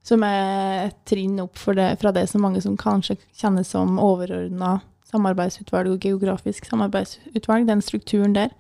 som 0.04 0.20
er 0.24 0.90
et 0.90 0.96
trinn 1.08 1.40
opp 1.40 1.56
det, 1.78 1.98
fra 2.02 2.12
det 2.12 2.28
som 2.28 2.42
mange 2.42 2.60
som 2.62 2.76
kanskje 2.76 3.16
kjennes 3.40 3.70
som 3.72 3.96
overordna 4.04 4.82
samarbeidsutvalg 5.08 5.94
og 5.94 6.04
geografisk 6.04 6.66
samarbeidsutvalg, 6.66 7.68
den 7.68 7.82
strukturen 7.82 8.34
der. 8.36 8.52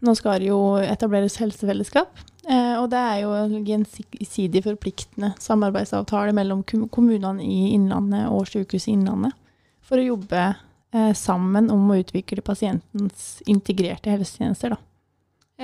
Nå 0.00 0.14
skal 0.16 0.40
det 0.40 0.48
jo 0.48 0.60
etableres 0.80 1.36
helsefellesskap, 1.42 2.22
eh, 2.48 2.76
og 2.80 2.88
det 2.92 3.00
er 3.00 3.18
jo 3.20 3.34
en 3.36 3.66
gjensidig 3.68 4.62
forpliktende 4.64 5.34
samarbeidsavtale 5.42 6.32
mellom 6.36 6.62
kommunene 6.64 7.44
i 7.44 7.74
Innlandet 7.74 8.30
og 8.32 8.48
Sykehuset 8.48 8.94
Innlandet 8.94 9.36
for 9.84 10.00
å 10.00 10.06
jobbe 10.06 10.44
eh, 10.46 11.12
sammen 11.18 11.68
om 11.74 11.90
å 11.90 11.98
utvikle 12.00 12.44
pasientens 12.46 13.42
integrerte 13.50 14.14
helsetjenester. 14.14 14.72
Da. 14.72 14.80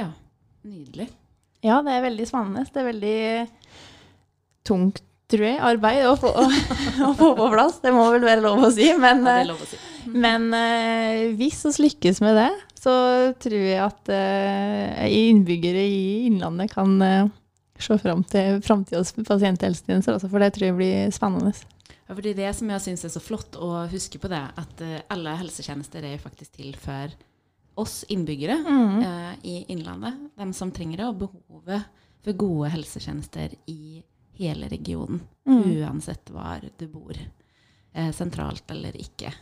Ja, 0.02 0.10
nydelig. 0.66 1.08
Ja, 1.64 1.80
det 1.82 1.96
er 1.96 2.04
veldig 2.04 2.28
spennende. 2.28 2.66
Det 2.68 2.82
er 2.82 2.90
veldig 2.90 3.18
tungt, 4.68 5.00
tror 5.30 5.46
jeg, 5.48 5.58
arbeid 5.62 6.06
å 6.08 6.14
få, 6.20 6.32
å 7.08 7.12
få, 7.18 7.32
på 7.38 7.50
plass. 7.52 7.80
Det 7.82 7.92
må 7.94 8.06
vel 8.14 8.26
være 8.26 8.44
lov 8.44 8.66
å 8.68 8.72
si. 8.74 8.88
Men, 9.00 9.24
ja, 9.26 9.44
lov 9.48 9.62
å 9.62 9.68
si. 9.68 9.78
men 10.14 10.48
uh, 10.54 11.34
hvis 11.38 11.64
vi 11.66 11.86
lykkes 11.86 12.22
med 12.24 12.38
det, 12.38 12.50
så 12.78 12.94
tror 13.42 13.58
jeg 13.58 13.82
at 13.82 14.12
uh, 14.12 15.06
innbyggere 15.10 15.82
i 15.82 16.02
Innlandet 16.28 16.70
kan 16.74 16.94
se 17.76 17.96
fram 18.00 18.22
til 18.24 18.60
framtidas 18.64 19.12
pasienthelsetjenester, 19.18 20.16
altså, 20.16 20.30
for 20.32 20.42
det 20.42 20.52
tror 20.54 20.70
jeg 20.70 20.78
blir 20.78 21.14
spennende. 21.14 21.52
Ja, 22.06 22.14
fordi 22.14 22.32
det 22.38 22.52
som 22.54 22.70
jeg 22.70 22.84
syns 22.84 23.02
er 23.04 23.12
så 23.12 23.20
flott 23.20 23.58
å 23.58 23.84
huske 23.90 24.20
på 24.22 24.30
det, 24.30 24.40
at 24.62 24.82
alle 25.12 25.34
helsetjenester 25.42 26.06
er 26.06 26.22
faktisk 26.22 26.54
til 26.60 26.76
for 26.78 27.10
oss 27.76 28.04
innbyggere 28.08 28.56
mm. 28.62 29.02
i 29.44 29.56
Innlandet. 29.74 30.22
De 30.38 30.46
som 30.56 30.70
trenger 30.72 31.02
det, 31.02 31.08
og 31.10 31.18
behovet 31.26 31.90
for 32.24 32.38
gode 32.38 32.70
helsetjenester 32.72 33.52
i 33.70 34.00
hele 34.38 34.68
regionen. 34.72 35.20
Mm. 35.48 35.64
Uansett 35.80 36.30
hvor 36.32 36.64
du 36.78 36.86
bor. 36.92 37.18
Eh, 37.96 38.12
sentralt 38.14 38.70
eller 38.70 38.96
ikke. 39.00 39.32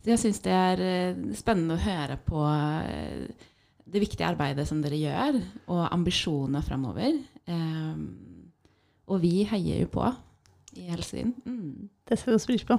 Så 0.00 0.14
jeg 0.14 0.20
syns 0.22 0.40
det 0.44 0.52
er 0.56 0.82
eh, 0.84 1.18
spennende 1.36 1.76
å 1.76 1.82
høre 1.82 2.16
på 2.24 2.40
eh, 2.48 3.48
det 3.90 4.00
viktige 4.00 4.28
arbeidet 4.30 4.64
som 4.68 4.80
dere 4.80 4.96
gjør, 4.96 5.40
og 5.68 5.82
ambisjoner 5.90 6.64
framover. 6.64 7.18
Eh, 7.44 8.00
og 9.10 9.20
vi 9.20 9.42
heier 9.50 9.82
jo 9.82 9.90
på 9.92 10.06
i 10.80 10.86
Helsevin. 10.88 11.34
Mm. 11.44 11.90
Det 12.08 12.16
setter 12.16 12.38
vi 12.38 12.52
pris 12.52 12.64
på. 12.68 12.78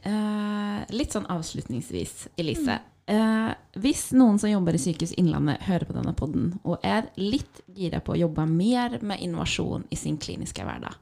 Uh, 0.00 0.84
litt 0.94 1.12
sånn 1.12 1.26
avslutningsvis, 1.28 2.28
Elise. 2.40 2.76
Mm. 2.78 2.99
Uh, 3.10 3.50
hvis 3.82 4.12
noen 4.14 4.36
som 4.38 4.52
jobber 4.52 4.76
i 4.76 4.78
Sykehus 4.78 5.16
Innlandet, 5.18 5.64
hører 5.66 5.88
på 5.88 5.94
denne 5.96 6.12
poden 6.14 6.52
og 6.62 6.84
er 6.86 7.08
litt 7.18 7.62
gira 7.74 7.98
på 8.04 8.14
å 8.14 8.20
jobbe 8.20 8.44
mer 8.46 9.00
med 9.02 9.18
innovasjon 9.24 9.88
i 9.90 9.98
sin 9.98 10.18
kliniske 10.20 10.62
hverdag, 10.62 10.94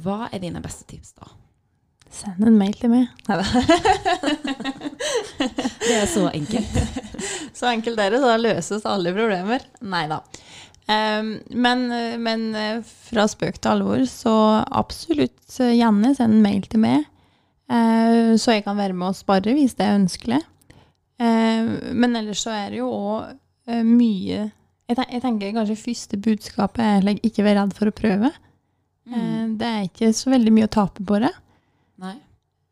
hva 0.00 0.30
er 0.30 0.40
dine 0.40 0.62
beste 0.64 0.86
tips 0.88 1.12
da? 1.18 1.28
Send 2.14 2.46
en 2.46 2.56
mail 2.56 2.72
til 2.78 2.92
meg. 2.94 3.10
Nei 3.28 3.36
det 5.84 5.96
er 5.98 6.08
så 6.08 6.28
enkelt. 6.30 6.78
så 7.58 7.68
enkelt 7.72 8.00
er 8.00 8.14
det, 8.14 8.22
så 8.22 8.30
da 8.30 8.38
løses 8.40 8.86
alle 8.88 9.12
problemer. 9.16 9.64
Nei 9.84 10.04
da. 10.08 10.22
Um, 10.84 11.34
men, 11.50 11.86
men, 12.22 12.46
fra 13.08 13.26
spøk 13.28 13.58
til 13.58 13.72
alvor, 13.72 14.04
så 14.08 14.34
absolutt 14.64 15.58
gjerne 15.58 16.14
send 16.16 16.38
en 16.38 16.44
mail 16.44 16.64
til 16.70 16.84
meg. 16.86 17.04
Uh, 17.68 18.36
så 18.38 18.56
jeg 18.56 18.64
kan 18.64 18.78
være 18.78 18.96
med 18.96 19.10
og 19.10 19.18
spare 19.18 19.56
hvis 19.56 19.76
det 19.76 19.88
er 19.88 19.98
ønskelig. 19.98 20.42
Uh, 21.64 21.94
men 21.96 22.20
ellers 22.20 22.44
så 22.44 22.52
er 22.54 22.74
det 22.74 22.82
jo 22.82 22.90
òg 22.92 23.32
uh, 23.32 23.82
mye 23.86 24.50
jeg, 24.84 25.20
tenker 25.22 25.54
kanskje 25.56 25.80
første 25.80 26.18
budskapet 26.20 26.84
er 26.84 27.24
ikke 27.24 27.44
vær 27.46 27.56
redd 27.62 27.72
for 27.76 27.88
å 27.88 27.94
prøve. 27.96 28.28
Mm. 29.04 29.56
det 29.60 29.68
er 29.68 29.82
ikke 29.84 30.10
så 30.16 30.30
veldig 30.32 30.52
mye 30.52 30.68
å 30.68 30.72
tape 30.72 31.04
på 31.04 31.18
det. 31.20 31.32
Nei. 32.00 32.14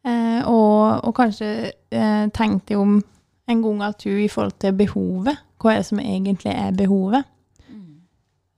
Eh, 0.03 0.41
og, 0.51 1.05
og, 1.07 1.13
kanskje 1.15 1.49
eh, 1.95 2.25
tenk 2.35 2.65
deg 2.67 2.81
om 2.81 2.97
en 3.51 3.61
gang 3.63 3.85
at 3.87 4.03
du 4.03 4.11
i 4.11 4.31
forhold 4.31 4.57
til 4.63 4.75
behovet, 4.75 5.39
hva 5.63 5.75
er 5.75 5.83
det 5.83 5.89
som 5.91 6.01
egentlig 6.03 6.55
er 6.55 6.75
behovet? 6.75 7.29
Mm. 7.69 7.85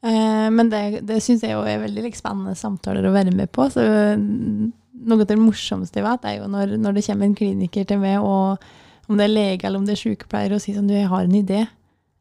Eh, 0.08 0.46
men 0.56 0.70
det, 0.72 0.84
det 1.08 1.20
syns 1.24 1.44
jeg 1.44 1.58
er 1.58 1.82
veldig 1.82 2.06
like, 2.06 2.20
spennende 2.20 2.56
samtaler 2.56 3.04
å 3.04 3.12
være 3.12 3.34
med 3.36 3.52
på. 3.52 3.68
Så 3.72 3.84
noe 3.84 5.20
av 5.20 5.28
det 5.28 5.36
morsomste 5.40 6.00
jeg 6.00 6.06
vet, 6.06 6.24
er 6.30 6.38
jo 6.38 6.48
når, 6.48 6.78
når, 6.80 6.96
det 6.96 7.04
kommer 7.10 7.28
en 7.28 7.36
kliniker 7.36 7.90
til 7.90 8.00
meg, 8.00 8.24
og 8.24 8.64
om 9.08 9.18
det 9.18 9.26
er 9.26 9.34
lege 9.34 9.66
eller 9.66 9.80
om 9.80 9.86
det 9.86 9.96
er 9.96 10.02
sykepleier, 10.02 10.54
og 10.54 10.62
sier 10.62 10.78
sånn 10.78 10.90
Du, 10.90 10.94
jeg 10.96 11.10
har 11.10 11.26
en 11.26 11.38
idé. 11.38 11.64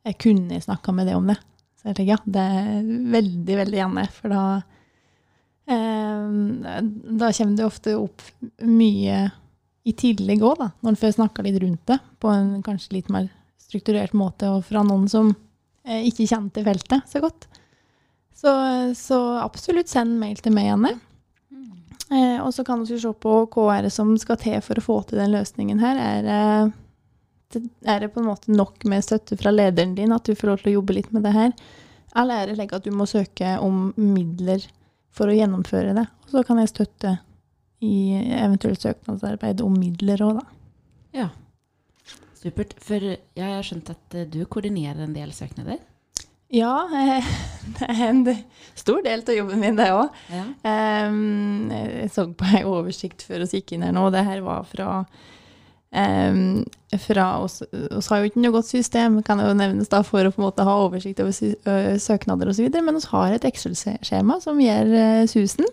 Jeg 0.03 0.19
kunne 0.19 0.61
snakka 0.63 0.95
med 0.95 1.07
deg 1.09 1.19
om 1.19 1.29
det. 1.31 1.37
Så 1.79 1.89
jeg 1.89 1.97
tenker 1.99 2.13
ja, 2.15 2.19
det 2.35 2.43
er 2.59 2.89
veldig, 3.13 3.55
veldig 3.61 3.79
gjerne. 3.79 4.03
For 4.15 4.33
da 4.33 4.43
eh, 5.67 6.81
da 7.23 7.31
kommer 7.37 7.55
det 7.59 7.67
ofte 7.67 7.95
opp 7.99 8.25
mye 8.67 9.23
i 9.83 9.93
tillegg 9.99 10.43
òg, 10.47 10.61
når 10.79 10.93
en 10.93 10.99
får 10.99 11.17
snakka 11.17 11.43
litt 11.43 11.59
rundt 11.59 11.81
det 11.91 11.97
på 12.23 12.31
en 12.31 12.61
kanskje 12.63 12.97
litt 12.97 13.09
mer 13.11 13.27
strukturert 13.59 14.13
måte, 14.15 14.47
og 14.47 14.63
fra 14.67 14.83
noen 14.85 15.09
som 15.11 15.33
eh, 15.83 16.05
ikke 16.07 16.27
kjenner 16.29 16.53
til 16.55 16.67
feltet 16.67 17.09
så 17.11 17.23
godt. 17.23 17.49
Så, 18.43 18.51
så 18.97 19.19
absolutt 19.39 19.91
send 19.91 20.17
mail 20.19 20.39
til 20.43 20.55
meg, 20.55 20.71
Janne. 20.71 20.93
Eh, 22.13 22.39
og 22.43 22.53
så 22.53 22.65
kan 22.67 22.83
vi 22.83 22.99
se 22.99 23.13
på 23.25 23.35
hva 23.49 23.67
er 23.77 23.87
det 23.87 23.93
som 23.95 24.11
skal 24.21 24.37
til 24.41 24.59
for 24.61 24.77
å 24.77 24.85
få 24.85 24.97
til 25.09 25.21
den 25.21 25.33
løsningen 25.33 25.81
her. 25.81 25.97
Er 25.97 26.27
det, 26.27 27.63
er 27.89 28.03
det 28.03 28.11
på 28.13 28.21
en 28.21 28.29
måte 28.29 28.53
nok 28.53 28.85
med 28.89 29.05
støtte 29.05 29.37
fra 29.39 29.53
lederen 29.53 29.95
din, 29.97 30.13
at 30.13 30.27
du 30.27 30.35
får 30.37 30.51
lov 30.51 30.61
til 30.61 30.73
å 30.73 30.77
jobbe 30.79 30.97
litt 30.99 31.11
med 31.15 31.25
det 31.25 31.33
her? 31.35 31.53
Eller 32.13 32.43
er 32.43 32.53
det 32.53 32.69
at 32.75 32.85
du 32.85 32.93
må 32.93 33.07
søke 33.09 33.55
om 33.63 33.87
midler 33.97 34.65
for 35.13 35.29
å 35.29 35.37
gjennomføre 35.37 35.95
det. 35.97 36.05
Og 36.25 36.35
så 36.35 36.43
kan 36.45 36.61
jeg 36.61 36.73
støtte 36.73 37.15
i 37.83 37.95
eventuelt 38.37 38.83
søknadsarbeid 38.83 39.61
om 39.65 39.73
midler 39.75 40.21
òg, 40.23 40.39
da. 40.39 40.45
Ja. 41.13 41.29
Supert. 42.37 42.75
For 42.83 43.01
jeg 43.01 43.49
har 43.55 43.65
skjønt 43.65 43.91
at 43.93 44.17
eh, 44.17 44.29
du 44.29 44.43
koordinerer 44.45 45.03
en 45.05 45.15
del 45.15 45.33
søknader? 45.35 45.81
Ja, 46.53 46.73
det 47.79 47.89
er 47.89 48.01
en 48.07 48.23
stor 48.77 49.03
del 49.05 49.23
av 49.25 49.37
jobben 49.37 49.61
min, 49.63 49.77
det 49.79 49.89
òg. 49.93 50.23
Ja. 50.29 50.47
Jeg 50.63 52.09
så 52.13 52.27
på 52.37 52.49
en 52.49 52.67
oversikt 52.69 53.25
før 53.25 53.47
vi 53.47 53.61
gikk 53.61 53.75
inn 53.75 53.85
her 53.87 53.95
nå, 53.95 54.07
og 54.07 54.13
det 54.15 54.25
her 54.27 54.43
var 54.45 54.67
fra 54.69 55.03
Um, 55.93 56.63
fra 56.97 57.25
oss, 57.37 57.59
oss 57.93 58.07
har 58.09 58.23
jo 58.23 58.31
ikke 58.31 58.41
noe 58.41 58.55
godt 58.55 58.65
system 58.65 59.19
kan 59.25 59.37
jo 59.37 59.51
nevnes 59.53 59.91
da, 59.91 59.99
for 60.01 60.25
å 60.25 60.31
på 60.33 60.41
en 60.41 60.47
måte 60.47 60.65
ha 60.65 60.73
oversikt 60.87 61.21
over 61.21 61.35
sy 61.37 61.51
søknader 62.01 62.49
osv., 62.49 62.65
men 62.73 62.97
vi 62.97 63.03
har 63.11 63.35
et 63.35 63.45
Excel-skjema 63.45 64.39
som 64.41 64.61
gjør 64.61 64.89
uh, 64.89 65.27
susen. 65.29 65.69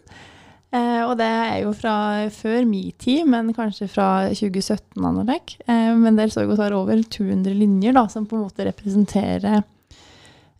Uh, 0.71 1.09
og 1.09 1.17
det 1.19 1.27
er 1.27 1.57
jo 1.65 1.73
fra 1.75 1.95
før 2.31 2.69
min 2.69 2.93
tid, 3.01 3.25
men 3.33 3.49
kanskje 3.57 3.89
fra 3.91 4.29
2017. 4.29 5.01
Anlegg. 5.09 5.57
Uh, 5.65 5.97
men 5.99 6.21
der 6.21 6.31
så 6.31 6.45
vi 6.45 6.59
har 6.61 6.77
over 6.77 7.01
200 7.01 7.57
linjer 7.57 7.97
da, 7.97 8.05
som 8.13 8.29
på 8.29 8.37
en 8.37 8.45
måte 8.45 8.69
representerer 8.69 9.65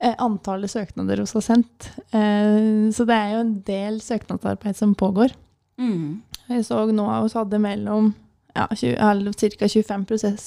antallet 0.01 0.73
søknader 0.73 1.21
vi 1.21 1.29
har 1.29 1.45
sendt. 1.45 1.91
så 2.11 3.05
det 3.05 3.17
er 3.17 3.35
jo 3.35 3.41
en 3.43 3.55
del 3.67 3.99
søknadsarbeid 4.01 4.79
som 4.79 4.95
pågår. 4.97 5.35
Mm. 5.81 6.23
Jeg 6.49 6.65
så 6.67 6.81
nå 6.89 7.07
at 7.13 7.27
vi 7.27 7.39
hadde 7.39 7.61
mellom 7.63 8.13
ja, 8.55 8.67
ca. 8.67 9.69
25 9.69 10.05
prosess, 10.09 10.47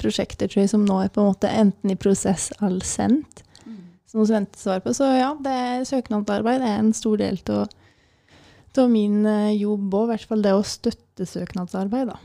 prosjekter 0.00 0.48
tror 0.48 0.62
jeg, 0.64 0.72
som 0.72 0.84
nå 0.86 0.98
er 1.02 1.12
på 1.12 1.22
en 1.22 1.32
måte 1.32 1.50
enten 1.50 1.92
i 1.92 1.98
prosess 1.98 2.50
eller 2.60 2.84
sendt. 2.86 3.42
Mm. 3.66 3.78
Som 4.08 4.24
vi 4.24 4.32
venter 4.32 4.60
svar 4.60 4.82
på. 4.84 4.94
Så 4.96 5.08
ja, 5.12 5.32
det 5.40 5.52
er 5.52 5.86
søknadsarbeid 5.88 6.64
er 6.64 6.78
en 6.78 6.92
stor 6.96 7.20
del 7.20 7.40
av 7.48 8.88
min 8.88 9.24
eh, 9.26 9.52
jobb 9.60 9.92
òg. 9.92 10.06
I 10.06 10.12
hvert 10.14 10.30
fall 10.30 10.44
det 10.44 10.54
å 10.56 10.64
støtte 10.64 11.28
søknadsarbeid. 11.28 12.12
da. 12.14 12.18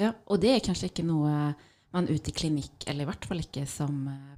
Ja, 0.00 0.12
Og 0.28 0.42
det 0.42 0.52
er 0.52 0.64
kanskje 0.64 0.90
ikke 0.90 1.06
noe 1.06 1.54
man 1.94 2.10
ute 2.10 2.32
i 2.32 2.34
klinikk, 2.34 2.84
eller 2.86 3.06
i 3.06 3.08
hvert 3.08 3.24
fall 3.28 3.40
ikke 3.40 3.64
som 3.70 4.08
eh, 4.10 4.32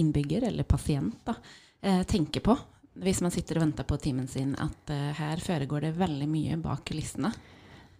innbygger 0.00 0.48
eller 0.50 0.66
pasient, 0.68 1.16
da, 1.26 1.34
eh, 1.82 2.02
tenker 2.08 2.44
på. 2.44 2.56
Hvis 3.04 3.20
man 3.24 3.32
sitter 3.34 3.58
og 3.58 3.66
venter 3.66 3.86
på 3.88 3.98
timen 3.98 4.28
sin, 4.30 4.52
at 4.54 4.90
her 5.18 5.40
foregår 5.42 5.88
det 5.88 5.96
veldig 5.98 6.28
mye 6.30 6.58
bak 6.62 6.84
kulissene. 6.86 7.32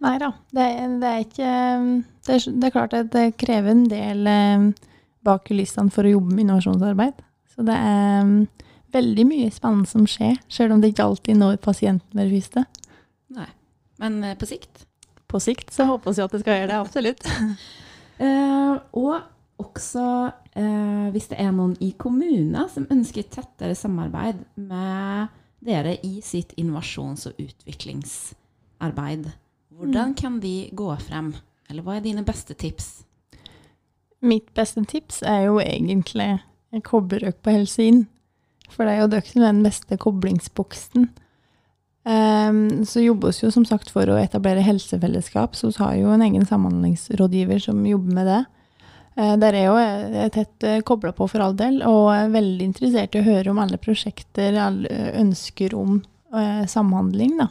Nei 0.03 0.15
da. 0.19 0.31
Det, 0.51 0.65
det, 1.01 1.09
er 1.09 1.23
ikke 1.23 1.51
det 2.27 2.35
er, 2.35 2.47
det 2.47 2.67
er, 2.67 2.73
klart 2.73 2.95
at 2.97 3.11
det 3.13 3.25
krever 3.39 3.71
en 3.71 3.85
del 3.91 4.27
eh, 4.29 4.65
bak 5.25 5.45
kulissene 5.47 5.93
for 5.93 6.07
å 6.07 6.15
jobbe 6.15 6.35
med 6.35 6.45
innovasjonsarbeid. 6.45 7.21
Så 7.55 7.65
det 7.67 7.75
er 7.75 8.33
veldig 8.95 9.27
mye 9.27 9.51
spennende 9.53 9.89
som 9.89 10.07
skjer, 10.07 10.35
selv 10.51 10.75
om 10.75 10.83
det 10.83 10.91
ikke 10.93 11.07
alltid 11.07 11.39
når 11.39 11.61
pasienten 11.63 12.17
med 12.17 12.29
det 12.29 12.41
første. 12.41 12.65
Nei. 13.35 13.47
Men 14.03 14.19
på 14.39 14.47
sikt? 14.49 14.85
På 15.31 15.39
sikt 15.43 15.71
så 15.73 15.87
håper 15.89 16.13
vi 16.13 16.23
at 16.23 16.35
det 16.35 16.41
skal 16.43 16.59
gjøre 16.59 16.71
det, 16.71 16.81
absolutt. 16.83 17.25
uh, 18.19 18.75
og 19.03 19.15
også 19.61 20.05
eh, 20.57 21.07
hvis 21.13 21.29
det 21.31 21.39
er 21.39 21.51
noen 21.55 21.75
i 21.83 21.93
kommunen 21.99 22.69
som 22.71 22.87
ønsker 22.91 23.27
tettere 23.31 23.75
samarbeid 23.77 24.41
med 24.59 25.33
dere 25.65 25.95
i 26.05 26.19
sitt 26.23 26.53
innovasjons- 26.59 27.27
og 27.29 27.39
utviklingsarbeid. 27.41 29.29
Hvordan 29.75 30.13
mm. 30.13 30.17
kan 30.19 30.39
de 30.43 30.55
gå 30.75 30.89
frem? 31.01 31.33
Eller 31.69 31.85
hva 31.85 31.97
er 31.97 32.05
dine 32.05 32.25
beste 32.25 32.53
tips? 32.53 33.05
Mitt 34.25 34.51
beste 34.57 34.83
tips 34.87 35.21
er 35.25 35.47
jo 35.47 35.59
egentlig 35.61 36.39
kobberøk 36.85 37.41
på 37.43 37.53
Helse 37.55 37.85
Inn. 37.85 38.05
For 38.71 38.85
det 38.85 38.95
er 38.95 39.03
jo 39.03 39.11
dere 39.13 39.29
som 39.29 39.43
er 39.43 39.53
den 39.53 39.65
beste 39.65 39.97
koblingsboksen. 40.01 41.09
Um, 42.05 42.85
så 42.85 43.01
jobbes 43.01 43.41
jo 43.41 43.49
som 43.53 43.65
sagt 43.65 43.89
for 43.93 44.09
å 44.09 44.17
etablere 44.21 44.61
helsefellesskap, 44.65 45.55
så 45.57 45.71
vi 45.71 45.79
har 45.81 45.95
jo 45.97 46.11
en 46.13 46.23
egen 46.25 46.45
samhandlingsrådgiver 46.45 47.63
som 47.63 47.81
jobber 47.85 48.19
med 48.19 48.29
det. 48.29 48.41
Uh, 49.15 49.35
der 49.39 49.55
er 49.55 49.65
jo 49.69 49.77
jeg 49.79 50.33
tett 50.35 50.67
uh, 50.67 50.81
kobla 50.87 51.13
på 51.15 51.27
for 51.31 51.43
all 51.43 51.55
del, 51.57 51.79
og 51.87 52.11
er 52.13 52.33
veldig 52.33 52.69
interessert 52.71 53.15
i 53.15 53.21
å 53.21 53.27
høre 53.27 53.53
om 53.53 53.61
alle 53.63 53.79
prosjekter, 53.81 54.57
alle 54.59 55.09
ønsker 55.21 55.77
om 55.77 56.03
samhandling 56.67 57.37
da, 57.39 57.45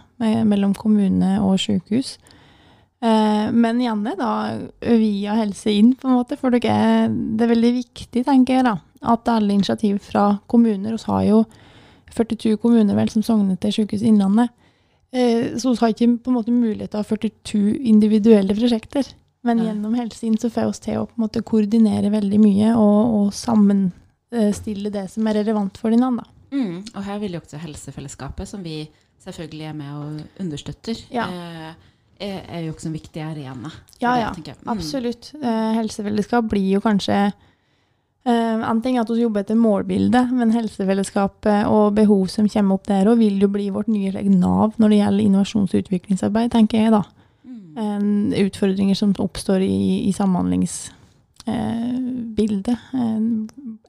mellom 0.44 0.74
kommune 0.76 1.38
og 1.40 1.54
sykehus. 1.62 2.18
Men 3.00 3.78
gjerne 3.80 4.12
da 4.18 4.32
via 5.00 5.38
Helse 5.38 5.72
inn, 5.72 5.94
på 5.96 6.10
en 6.10 6.18
måte, 6.18 6.36
for 6.36 6.52
det 6.52 6.68
er, 6.68 7.06
det 7.08 7.46
er 7.46 7.52
veldig 7.54 7.70
viktig, 7.78 8.26
tenker 8.26 8.58
jeg, 8.58 8.66
da, 8.66 8.74
at 9.14 9.30
alle 9.32 9.56
initiativ 9.56 10.02
fra 10.04 10.26
kommuner 10.52 10.98
Vi 10.98 11.06
har 11.06 11.22
jo 11.30 11.40
42 12.12 12.58
kommuner 12.60 12.98
vel 12.98 13.08
som 13.08 13.24
sogner 13.24 13.56
til 13.56 13.72
Sykehuset 13.72 14.10
Innlandet. 14.10 14.52
Eh, 15.14 15.56
så 15.58 15.70
vi 15.70 15.80
har 15.80 15.92
ikke 15.94 16.08
på 16.24 16.32
en 16.32 16.38
måte 16.38 16.54
mulighet 16.54 16.90
til 16.90 17.00
å 17.00 17.04
ha 17.04 17.08
42 17.08 17.74
individuelle 17.90 18.56
prosjekter. 18.56 19.12
Men 19.44 19.60
gjennom 19.60 19.94
Helseinn 19.98 20.36
så 20.40 20.48
får 20.52 20.70
vi 20.70 20.82
til 20.86 21.02
å 21.02 21.06
på 21.08 21.18
en 21.18 21.24
måte 21.26 21.42
koordinere 21.44 22.12
veldig 22.12 22.40
mye 22.40 22.70
og, 22.80 23.16
og 23.18 23.32
sammenstille 23.36 24.92
det 24.92 25.06
som 25.12 25.26
er 25.28 25.42
relevant 25.42 25.80
for 25.80 25.92
hverandre. 25.92 26.24
Mm, 26.54 26.84
og 26.94 27.00
her 27.04 27.18
vil 27.20 27.34
jo 27.36 27.42
også 27.42 27.60
Helsefellesskapet, 27.60 28.48
som 28.48 28.62
vi 28.64 28.84
selvfølgelig 29.24 29.66
er 29.68 29.74
med 29.76 29.96
og 29.98 30.44
understøtter, 30.44 31.00
ja. 31.12 31.26
er, 32.18 32.38
er, 32.44 32.60
jo 32.66 32.74
også 32.74 32.88
en 32.88 32.96
viktig 32.96 33.24
arena. 33.24 33.72
Ja, 34.00 34.14
ja. 34.20 34.30
Mm. 34.36 34.68
Absolutt. 34.76 35.32
Eh, 35.40 35.72
helsefellesskap 35.80 36.48
blir 36.52 36.76
jo 36.76 36.84
kanskje 36.84 37.26
Uh, 38.24 38.62
en 38.64 38.78
ting 38.80 38.96
er 38.96 39.02
at 39.02 39.10
vi 39.12 39.20
jobber 39.20 39.42
etter 39.42 39.56
målbildet, 39.60 40.30
men 40.32 40.52
helsefellesskapet 40.54 41.66
og 41.68 41.90
behov 41.98 42.22
som 42.32 42.46
kommer 42.48 42.78
opp 42.78 42.86
der 42.88 43.10
òg, 43.10 43.18
vil 43.20 43.36
jo 43.42 43.50
bli 43.52 43.66
vårt 43.68 43.90
nye 43.92 44.22
Nav 44.32 44.78
når 44.80 44.94
det 44.94 45.00
gjelder 45.02 45.24
innovasjons- 45.26 45.74
og 45.74 45.82
utviklingsarbeid, 45.82 46.54
tenker 46.54 46.86
jeg 46.86 46.94
da. 46.94 47.02
Mm. 47.74 48.32
Uh, 48.32 48.38
utfordringer 48.46 48.94
som 48.98 49.14
oppstår 49.18 49.60
i, 49.66 50.08
i 50.08 50.12
samhandlingsbildet, 50.14 52.78
uh, 52.94 53.20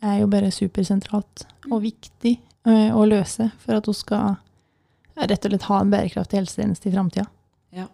er 0.02 0.16
jo 0.22 0.28
bare 0.32 0.52
supersentralt 0.54 1.46
og 1.72 1.82
viktig 1.86 2.34
å 2.66 3.06
løse 3.06 3.52
for 3.62 3.78
at 3.78 3.86
hun 3.86 3.94
skal 3.94 4.42
rett 5.14 5.46
og 5.46 5.52
slett 5.52 5.70
ha 5.70 5.76
en 5.84 5.92
bærekraftig 5.94 6.38
helsetjeneste 6.40 6.90
i 6.90 6.96
framtida. 6.96 7.26
Ja. 7.78 7.86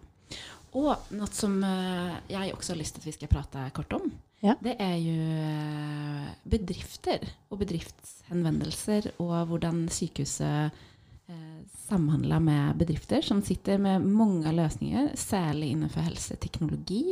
Og 0.72 0.96
noe 1.12 1.28
som 1.28 1.60
jeg 1.60 2.54
også 2.54 2.72
har 2.72 2.80
lyst 2.80 2.96
til 2.96 3.02
at 3.04 3.08
vi 3.10 3.16
skal 3.18 3.32
prate 3.34 3.60
kort 3.76 3.92
om 3.98 4.06
ja. 4.42 4.56
det 4.62 4.74
er 4.82 4.96
jo 4.98 5.18
eh, 5.38 6.30
bedrifter 6.50 7.22
og 7.52 7.60
bedriftshenvendelser, 7.62 9.12
og 9.22 9.52
hvordan 9.52 9.84
sykehuset 9.92 10.82
samhandler 11.92 12.40
med 12.42 12.80
bedrifter 12.80 13.24
som 13.24 13.42
sitter 13.44 13.80
med 13.82 14.04
mange 14.04 14.52
løsninger, 14.56 15.12
særlig 15.18 15.74
innenfor 15.74 16.06
helseteknologi 16.08 17.04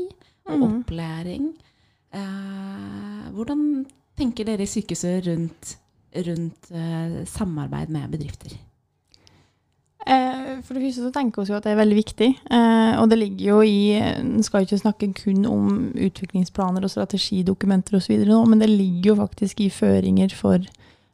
og 0.49 0.57
mm. 0.57 0.65
opplæring. 0.71 1.53
Eh, 2.15 3.29
hvordan 3.37 3.85
tenker 4.19 4.49
dere 4.49 4.65
i 4.65 4.71
sykehuset 4.71 5.29
rundt, 5.29 5.77
rundt 6.17 6.73
eh, 6.73 7.23
samarbeid 7.29 7.93
med 7.93 8.11
bedrifter? 8.17 8.57
Eh, 10.01 10.61
for 10.65 10.75
det 10.75 10.87
første 10.87 11.05
så 11.05 11.13
tenker 11.13 11.45
vi 11.45 11.53
jo 11.53 11.59
at 11.59 11.67
det 11.67 11.75
er 11.75 11.81
veldig 11.83 11.99
viktig. 11.99 12.31
Eh, 12.51 12.93
og 13.01 13.11
det 13.11 13.19
ligger 13.21 13.47
jo 13.51 13.61
i 13.63 13.81
En 14.01 14.43
skal 14.43 14.65
ikke 14.65 14.81
snakke 14.81 15.13
kun 15.13 15.45
om 15.47 15.93
utviklingsplaner 15.95 16.85
og 16.85 16.93
strategidokumenter 16.93 17.99
osv. 18.01 18.25
nå, 18.25 18.45
men 18.49 18.61
det 18.61 18.71
ligger 18.71 19.13
jo 19.13 19.21
faktisk 19.23 19.61
i 19.61 19.71
føringer 19.71 20.35
for 20.35 20.65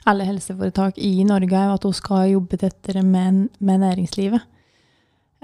alle 0.06 0.26
helseforetak 0.28 0.98
i 1.02 1.24
Norge 1.26 1.62
at 1.72 1.86
vi 1.86 1.94
skal 1.96 2.30
jobbe 2.30 2.58
tettere 2.60 3.02
med, 3.02 3.48
med 3.58 3.82
næringslivet. 3.82 4.44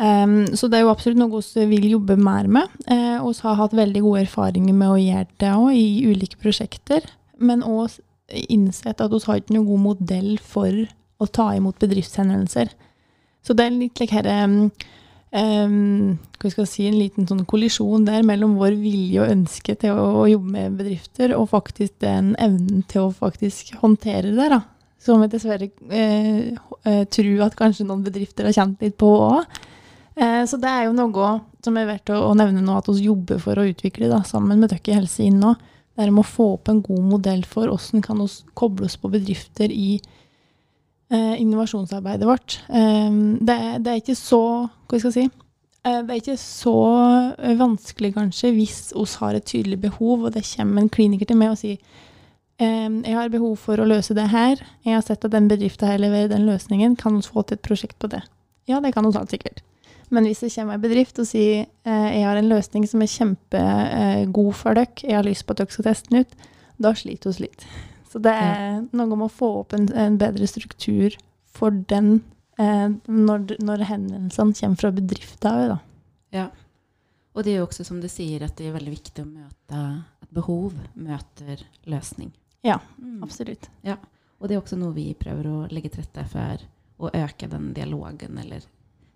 Um, 0.03 0.47
så 0.57 0.71
det 0.71 0.79
er 0.79 0.87
jo 0.87 0.93
absolutt 0.93 1.21
noe 1.21 1.43
vi 1.43 1.67
vil 1.69 1.91
jobbe 1.97 2.17
mer 2.17 2.49
med. 2.51 2.71
Uh, 2.89 3.21
vi 3.23 3.35
har 3.43 3.59
hatt 3.59 3.77
veldig 3.77 4.03
gode 4.03 4.23
erfaringer 4.25 4.75
med 4.75 4.95
å 4.95 5.01
gjøre 5.01 5.29
det 5.43 5.53
òg 5.53 5.77
i 5.77 6.07
ulike 6.09 6.41
prosjekter. 6.43 7.05
Men 7.39 7.65
òg 7.67 7.99
innsett 8.49 9.03
at 9.03 9.13
vi 9.13 9.21
har 9.27 9.43
ikke 9.43 9.59
noen 9.59 9.69
god 9.69 9.85
modell 9.91 10.33
for 10.41 10.73
å 11.23 11.29
ta 11.29 11.53
imot 11.55 11.79
bedriftshenvendelser. 11.83 12.73
Så 13.43 13.55
det 13.59 13.67
er 13.67 13.77
litt 13.77 14.01
like 14.01 14.15
her, 14.15 14.29
um, 14.47 14.71
um, 15.33 16.19
si, 16.69 16.87
en 16.87 16.99
liten 16.99 17.27
sånn 17.29 17.45
kollisjon 17.49 18.07
der 18.09 18.25
mellom 18.27 18.57
vår 18.61 18.77
vilje 18.81 19.23
og 19.23 19.33
ønske 19.33 19.77
til 19.81 19.97
å, 19.97 20.07
å, 20.23 20.29
jobbe 20.31 20.55
med 20.57 20.79
bedrifter, 20.81 21.35
og 21.37 21.51
faktisk 21.53 21.99
den 22.05 22.35
evnen 22.43 22.85
til 22.91 23.09
å 23.09 23.15
faktisk 23.17 23.75
håndtere 23.83 24.35
det. 24.37 24.49
da. 24.53 24.63
Som 25.03 25.25
jeg 25.25 25.33
dessverre 25.33 25.71
eh, 25.91 26.53
eh, 26.87 27.05
tror 27.11 27.47
at 27.49 27.59
kanskje 27.59 27.89
noen 27.89 28.05
bedrifter 28.07 28.47
har 28.47 28.55
kjent 28.55 28.83
litt 28.85 28.99
på 29.01 29.11
òg. 29.19 29.61
Eh, 30.15 30.43
så 30.47 30.61
det 30.61 30.71
er 30.71 30.87
jo 30.87 30.95
noe 30.95 31.35
som 31.65 31.77
er 31.79 31.89
verdt 31.89 32.13
å, 32.13 32.21
å 32.29 32.33
nevne 32.39 32.63
nå, 32.63 32.77
at 32.79 32.91
vi 32.91 33.09
jobber 33.09 33.41
for 33.43 33.59
å 33.59 33.67
utvikle 33.67 34.11
da, 34.13 34.23
sammen 34.29 34.61
med 34.61 34.75
Døkke 34.75 34.95
Helse 34.95 35.25
inn 35.27 35.41
nå. 35.43 35.57
Det 35.93 36.07
er 36.07 36.13
å 36.15 36.25
få 36.25 36.55
opp 36.55 36.71
en 36.73 36.81
god 36.85 37.05
modell 37.05 37.43
for 37.45 37.69
hvordan 37.69 38.05
kan 38.05 38.21
vi 38.23 38.29
koble 38.57 38.89
oss 38.89 38.97
på 39.01 39.11
bedrifter 39.13 39.73
i 39.73 39.99
innovasjonsarbeidet 41.13 42.29
vårt. 42.29 42.59
Eh, 42.69 43.11
det, 43.41 43.59
det, 43.85 43.93
er 43.93 44.01
ikke 44.01 44.17
så 44.17 44.43
Hva 44.89 45.01
skal 45.01 45.11
jeg 45.11 45.17
si? 45.17 45.43
Eh, 45.83 45.99
det 46.07 46.15
er 46.15 46.21
ikke 46.21 46.39
så 46.39 46.77
eh, 47.39 47.59
vanskelig, 47.59 48.13
kanskje, 48.15 48.53
hvis 48.55 48.93
oss 48.99 49.17
har 49.23 49.35
et 49.35 49.49
tydelig 49.51 49.81
behov, 49.83 50.29
og 50.29 50.37
det 50.37 50.45
kommer 50.47 50.83
en 50.83 50.93
kliniker 50.93 51.27
til 51.27 51.41
meg 51.41 51.57
og 51.57 51.59
sier 51.59 51.81
ehm, 52.63 53.01
jeg 53.03 53.17
har 53.19 53.33
behov 53.33 53.57
for 53.59 53.83
å 53.83 53.89
løse 53.89 54.15
det 54.15 54.29
her. 54.31 54.63
Jeg 54.87 54.95
har 54.95 55.03
sett 55.07 55.27
at 55.27 55.35
den 55.35 55.51
bedriften 55.51 55.91
her 55.91 55.99
leverer 55.99 56.31
den 56.31 56.47
løsningen. 56.47 56.95
Kan 57.01 57.19
vi 57.19 57.27
få 57.27 57.43
til 57.43 57.59
et 57.59 57.67
prosjekt 57.67 57.99
på 57.99 58.13
det? 58.13 58.23
Ja, 58.71 58.79
det 58.79 58.95
kan 58.95 59.09
vi 59.09 59.17
helt 59.19 59.35
sikkert. 59.35 59.63
Men 60.13 60.29
hvis 60.29 60.45
det 60.45 60.53
kommer 60.55 60.77
en 60.77 60.85
bedrift 60.85 61.19
og 61.19 61.27
sier 61.27 61.65
eh, 61.65 62.09
jeg 62.13 62.27
har 62.29 62.39
en 62.39 62.51
løsning 62.53 62.87
som 62.87 63.03
er 63.03 63.11
kjempegod 63.11 64.51
eh, 64.53 64.59
for 64.59 64.79
dere, 64.79 65.03
jeg 65.03 65.17
har 65.17 65.27
lyst 65.27 65.49
på 65.49 65.57
at 65.57 65.65
dere 65.65 65.75
skal 65.75 65.89
teste 65.89 66.13
den 66.13 66.23
ut, 66.23 66.37
da 66.83 66.95
sliter 66.95 67.33
vi 67.33 67.49
litt. 67.49 67.67
Så 68.13 68.21
det 68.21 68.33
er 68.37 68.83
noe 68.93 69.17
med 69.17 69.25
å 69.25 69.33
få 69.33 69.49
opp 69.63 69.73
en, 69.73 69.87
en 69.97 70.19
bedre 70.21 70.45
struktur 70.51 71.15
for 71.53 71.73
den 71.89 72.19
eh, 72.61 72.91
når, 73.09 73.57
når 73.65 73.87
henvendelsene 73.89 74.59
kommer 74.59 74.83
fra 74.83 74.93
bedrifter 74.93 75.63
òg, 75.63 75.71
da. 75.73 75.79
Ja. 76.33 76.47
Og 77.33 77.47
det 77.47 77.55
er 77.55 77.63
jo 77.63 77.69
også 77.71 77.87
som 77.89 78.03
du 78.03 78.09
sier, 78.13 78.45
at 78.45 78.59
det 78.59 78.69
er 78.69 78.77
veldig 78.77 78.93
viktig 78.93 79.25
å 79.25 79.31
møte 79.31 79.81
at 79.81 80.29
behov 80.37 80.77
møter 80.93 81.65
løsning. 81.89 82.33
Ja, 82.65 82.79
mm. 82.99 83.23
absolutt. 83.25 83.71
Ja. 83.87 83.97
Og 84.39 84.49
det 84.49 84.57
er 84.57 84.61
også 84.61 84.77
noe 84.77 84.93
vi 84.97 85.09
prøver 85.17 85.49
å 85.49 85.57
legge 85.73 85.95
til 85.95 86.05
rette 86.05 86.27
for 86.29 86.67
å 87.03 87.11
øke 87.17 87.49
den 87.51 87.71
dialogen, 87.77 88.37
eller 88.43 88.67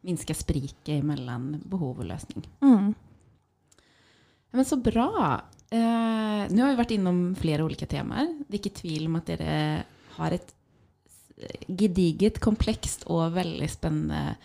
minske 0.06 0.34
spriket 0.38 1.04
mellom 1.04 1.52
behov 1.66 2.00
og 2.00 2.08
løsning. 2.08 2.46
Mm. 2.64 2.94
Men 4.56 4.64
så 4.64 4.78
bra. 4.80 5.42
Eh, 5.74 6.42
nå 6.52 6.62
har 6.62 6.72
vi 6.72 6.78
vært 6.78 6.94
innom 6.94 7.20
flere 7.38 7.66
ulike 7.66 7.88
temaer. 7.90 8.28
Det 8.46 8.54
er 8.54 8.62
ikke 8.62 8.80
tvil 8.82 9.08
om 9.08 9.18
at 9.18 9.32
dere 9.32 9.56
har 10.16 10.36
et 10.36 10.52
gediget, 11.68 12.40
komplekst 12.40 13.04
og 13.12 13.34
veldig 13.36 13.68
spennende 13.68 14.36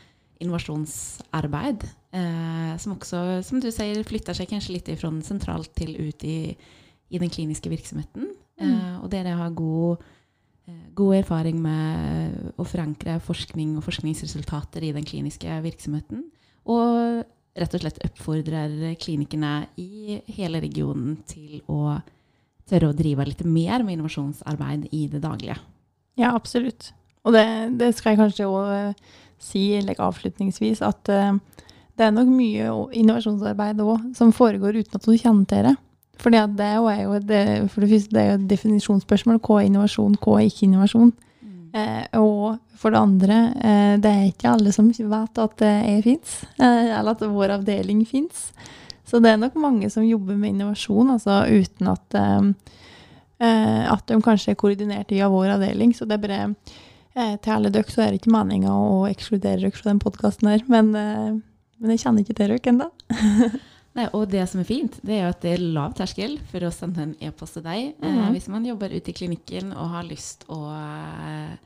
innovasjonsarbeid. 0.41 1.85
Eh, 2.11 2.71
som 2.81 2.95
også, 2.97 3.41
som 3.45 3.61
du 3.61 3.69
sier, 3.71 4.01
flytter 4.07 4.35
seg 4.35 4.49
kanskje 4.51 4.75
litt 4.75 4.89
fra 4.99 5.11
sentralt 5.23 5.71
til 5.77 5.93
ut 5.99 6.25
i, 6.27 6.55
i 7.11 7.21
den 7.21 7.31
kliniske 7.31 7.71
virksomheten. 7.71 8.31
Mm. 8.57 8.65
Eh, 8.65 8.95
og 9.03 9.11
dere 9.13 9.37
har 9.37 9.53
god, 9.55 10.01
eh, 10.67 10.87
god 10.97 11.21
erfaring 11.21 11.61
med 11.61 12.57
å 12.59 12.67
forankre 12.67 13.19
forskning 13.23 13.77
og 13.77 13.85
forskningsresultater 13.87 14.89
i 14.89 14.93
den 14.97 15.07
kliniske 15.07 15.61
virksomheten. 15.63 16.25
Og 16.69 17.23
rett 17.57 17.75
og 17.75 17.83
slett 17.83 17.99
oppfordrer 18.05 18.95
klinikkene 19.01 19.53
i 19.81 20.21
hele 20.37 20.61
regionen 20.63 21.17
til 21.27 21.59
å 21.71 21.97
tørre 22.69 22.91
å 22.91 22.95
drive 22.95 23.25
litt 23.27 23.43
mer 23.43 23.83
med 23.83 23.97
innovasjonsarbeid 23.97 24.87
i 24.95 25.05
det 25.11 25.21
daglige. 25.23 25.57
Ja, 26.19 26.31
absolutt. 26.35 26.93
Og 27.27 27.35
det, 27.35 27.45
det 27.79 27.91
skal 27.97 28.13
jeg 28.13 28.21
kanskje 28.21 28.47
òg 28.49 28.71
eh, 28.75 29.19
si 29.41 29.65
like 29.83 30.01
avslutningsvis, 30.03 30.83
at 30.85 31.11
uh, 31.11 31.33
det 31.97 32.07
er 32.07 32.13
nok 32.15 32.29
mye 32.29 32.69
innovasjonsarbeid 32.97 33.81
òg 33.83 34.11
som 34.17 34.33
foregår 34.35 34.79
uten 34.79 34.99
at 34.99 35.07
du 35.07 35.15
kjenner 35.17 35.47
til 35.49 35.67
det. 35.69 35.75
Fordi 36.21 36.41
det 36.57 36.67
er 36.67 37.01
jo, 37.01 37.17
det, 37.25 37.41
for 37.73 37.81
det 37.81 37.89
første, 37.89 38.13
det 38.13 38.21
er 38.21 38.27
jo 38.29 38.37
et 38.37 38.49
definisjonsspørsmål. 38.51 39.39
Hva 39.41 39.57
er 39.57 39.69
innovasjon, 39.71 40.17
hva 40.21 40.37
er 40.37 40.49
ikke 40.51 40.67
innovasjon? 40.67 41.13
Eh, 41.73 42.19
og 42.19 42.59
for 42.75 42.91
det 42.91 42.99
andre, 42.99 43.39
eh, 43.61 43.95
det 44.01 44.11
er 44.11 44.27
ikke 44.27 44.51
alle 44.51 44.73
som 44.75 44.89
vet 44.91 45.39
at 45.39 45.63
er 45.63 46.03
fins, 46.03 46.41
eh, 46.59 46.91
eller 46.97 47.15
at 47.15 47.23
vår 47.23 47.55
avdeling 47.59 48.03
fins. 48.09 48.49
Så 49.07 49.19
det 49.19 49.33
er 49.33 49.39
nok 49.39 49.57
mange 49.59 49.89
som 49.91 50.05
jobber 50.07 50.37
med 50.39 50.53
innovasjon 50.53 51.11
altså 51.11 51.41
uten 51.51 51.91
at, 51.91 52.15
eh, 52.15 52.75
eh, 53.43 53.83
at 53.91 54.05
de 54.07 54.19
kanskje 54.23 54.53
er 54.53 54.59
koordinert 54.59 55.11
av 55.11 55.33
vår 55.35 55.57
avdeling. 55.57 55.95
Så 55.95 56.07
det 56.07 56.17
er 56.17 56.25
bare 56.25 56.43
eh, 57.15 57.35
Til 57.43 57.55
alle 57.55 57.71
dere 57.73 57.91
så 57.91 58.05
er 58.05 58.11
det 58.11 58.21
ikke 58.21 58.35
meninga 58.35 58.71
å 58.71 59.03
ekskludere 59.09 59.65
dere 59.65 59.75
fra 59.75 59.91
den 59.91 59.99
podkasten 59.99 60.47
her, 60.47 60.63
men, 60.71 60.93
men, 60.95 61.91
jeg 61.91 62.05
kjenner 62.05 62.23
ikke 62.23 62.37
til 62.37 62.55
dere 62.55 62.71
ennå. 62.71 62.91
Nei, 63.97 64.05
og 64.15 64.29
det 64.31 64.43
som 64.47 64.61
er 64.61 64.67
fint, 64.67 64.99
det 65.03 65.17
er 65.19 65.25
at 65.27 65.41
det 65.43 65.55
er 65.57 65.63
lav 65.75 65.95
terskel 65.97 66.37
for 66.47 66.63
å 66.63 66.71
sende 66.71 67.03
en 67.03 67.15
e-post 67.19 67.57
til 67.57 67.65
deg. 67.65 67.95
Mm 67.99 68.07
-hmm. 68.07 68.19
eh, 68.27 68.31
hvis 68.31 68.47
man 68.47 68.65
jobber 68.65 68.93
ute 68.95 69.11
i 69.11 69.13
klinikken 69.13 69.73
og 69.73 69.89
har 69.89 70.03
lyst 70.03 70.45
å 70.47 70.59
eh, 70.71 71.57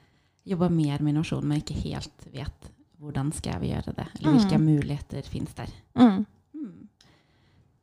jobbe 0.46 0.70
mer 0.70 1.02
med 1.02 1.14
innovasjon, 1.14 1.46
men 1.46 1.62
ikke 1.62 1.82
helt 1.84 2.26
vet 2.34 2.72
hvordan 3.00 3.32
skal 3.34 3.62
jeg 3.62 3.76
gjøre 3.76 3.94
det? 3.96 4.08
Eller 4.16 4.32
hvilke 4.32 4.58
muligheter 4.58 5.22
finnes 5.22 5.54
der? 5.54 5.70
Mm. 5.96 6.26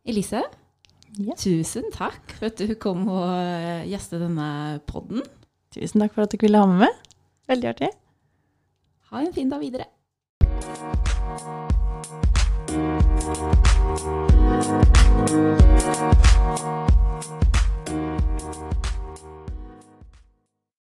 Elise, 0.05 0.43
Ja. 1.19 1.35
tusen 1.37 1.85
takk 1.93 2.33
for 2.33 2.47
at 2.47 2.57
du 2.57 2.75
kom 2.75 3.07
og 3.09 3.29
eh, 3.29 3.87
gjeste 3.87 4.19
denne 4.19 4.81
podden. 4.87 5.23
Tusen 5.71 6.01
takk 6.01 6.15
for 6.15 6.23
at 6.23 6.33
dere 6.33 6.41
ville 6.41 6.59
ha 6.59 6.67
med 6.67 6.79
meg. 6.79 6.89
Veldig 7.47 7.69
artig. 7.69 7.91
Ha 9.11 9.21
en 9.21 9.33
fin 9.33 9.49
dag 9.49 9.61
videre. 9.61 9.87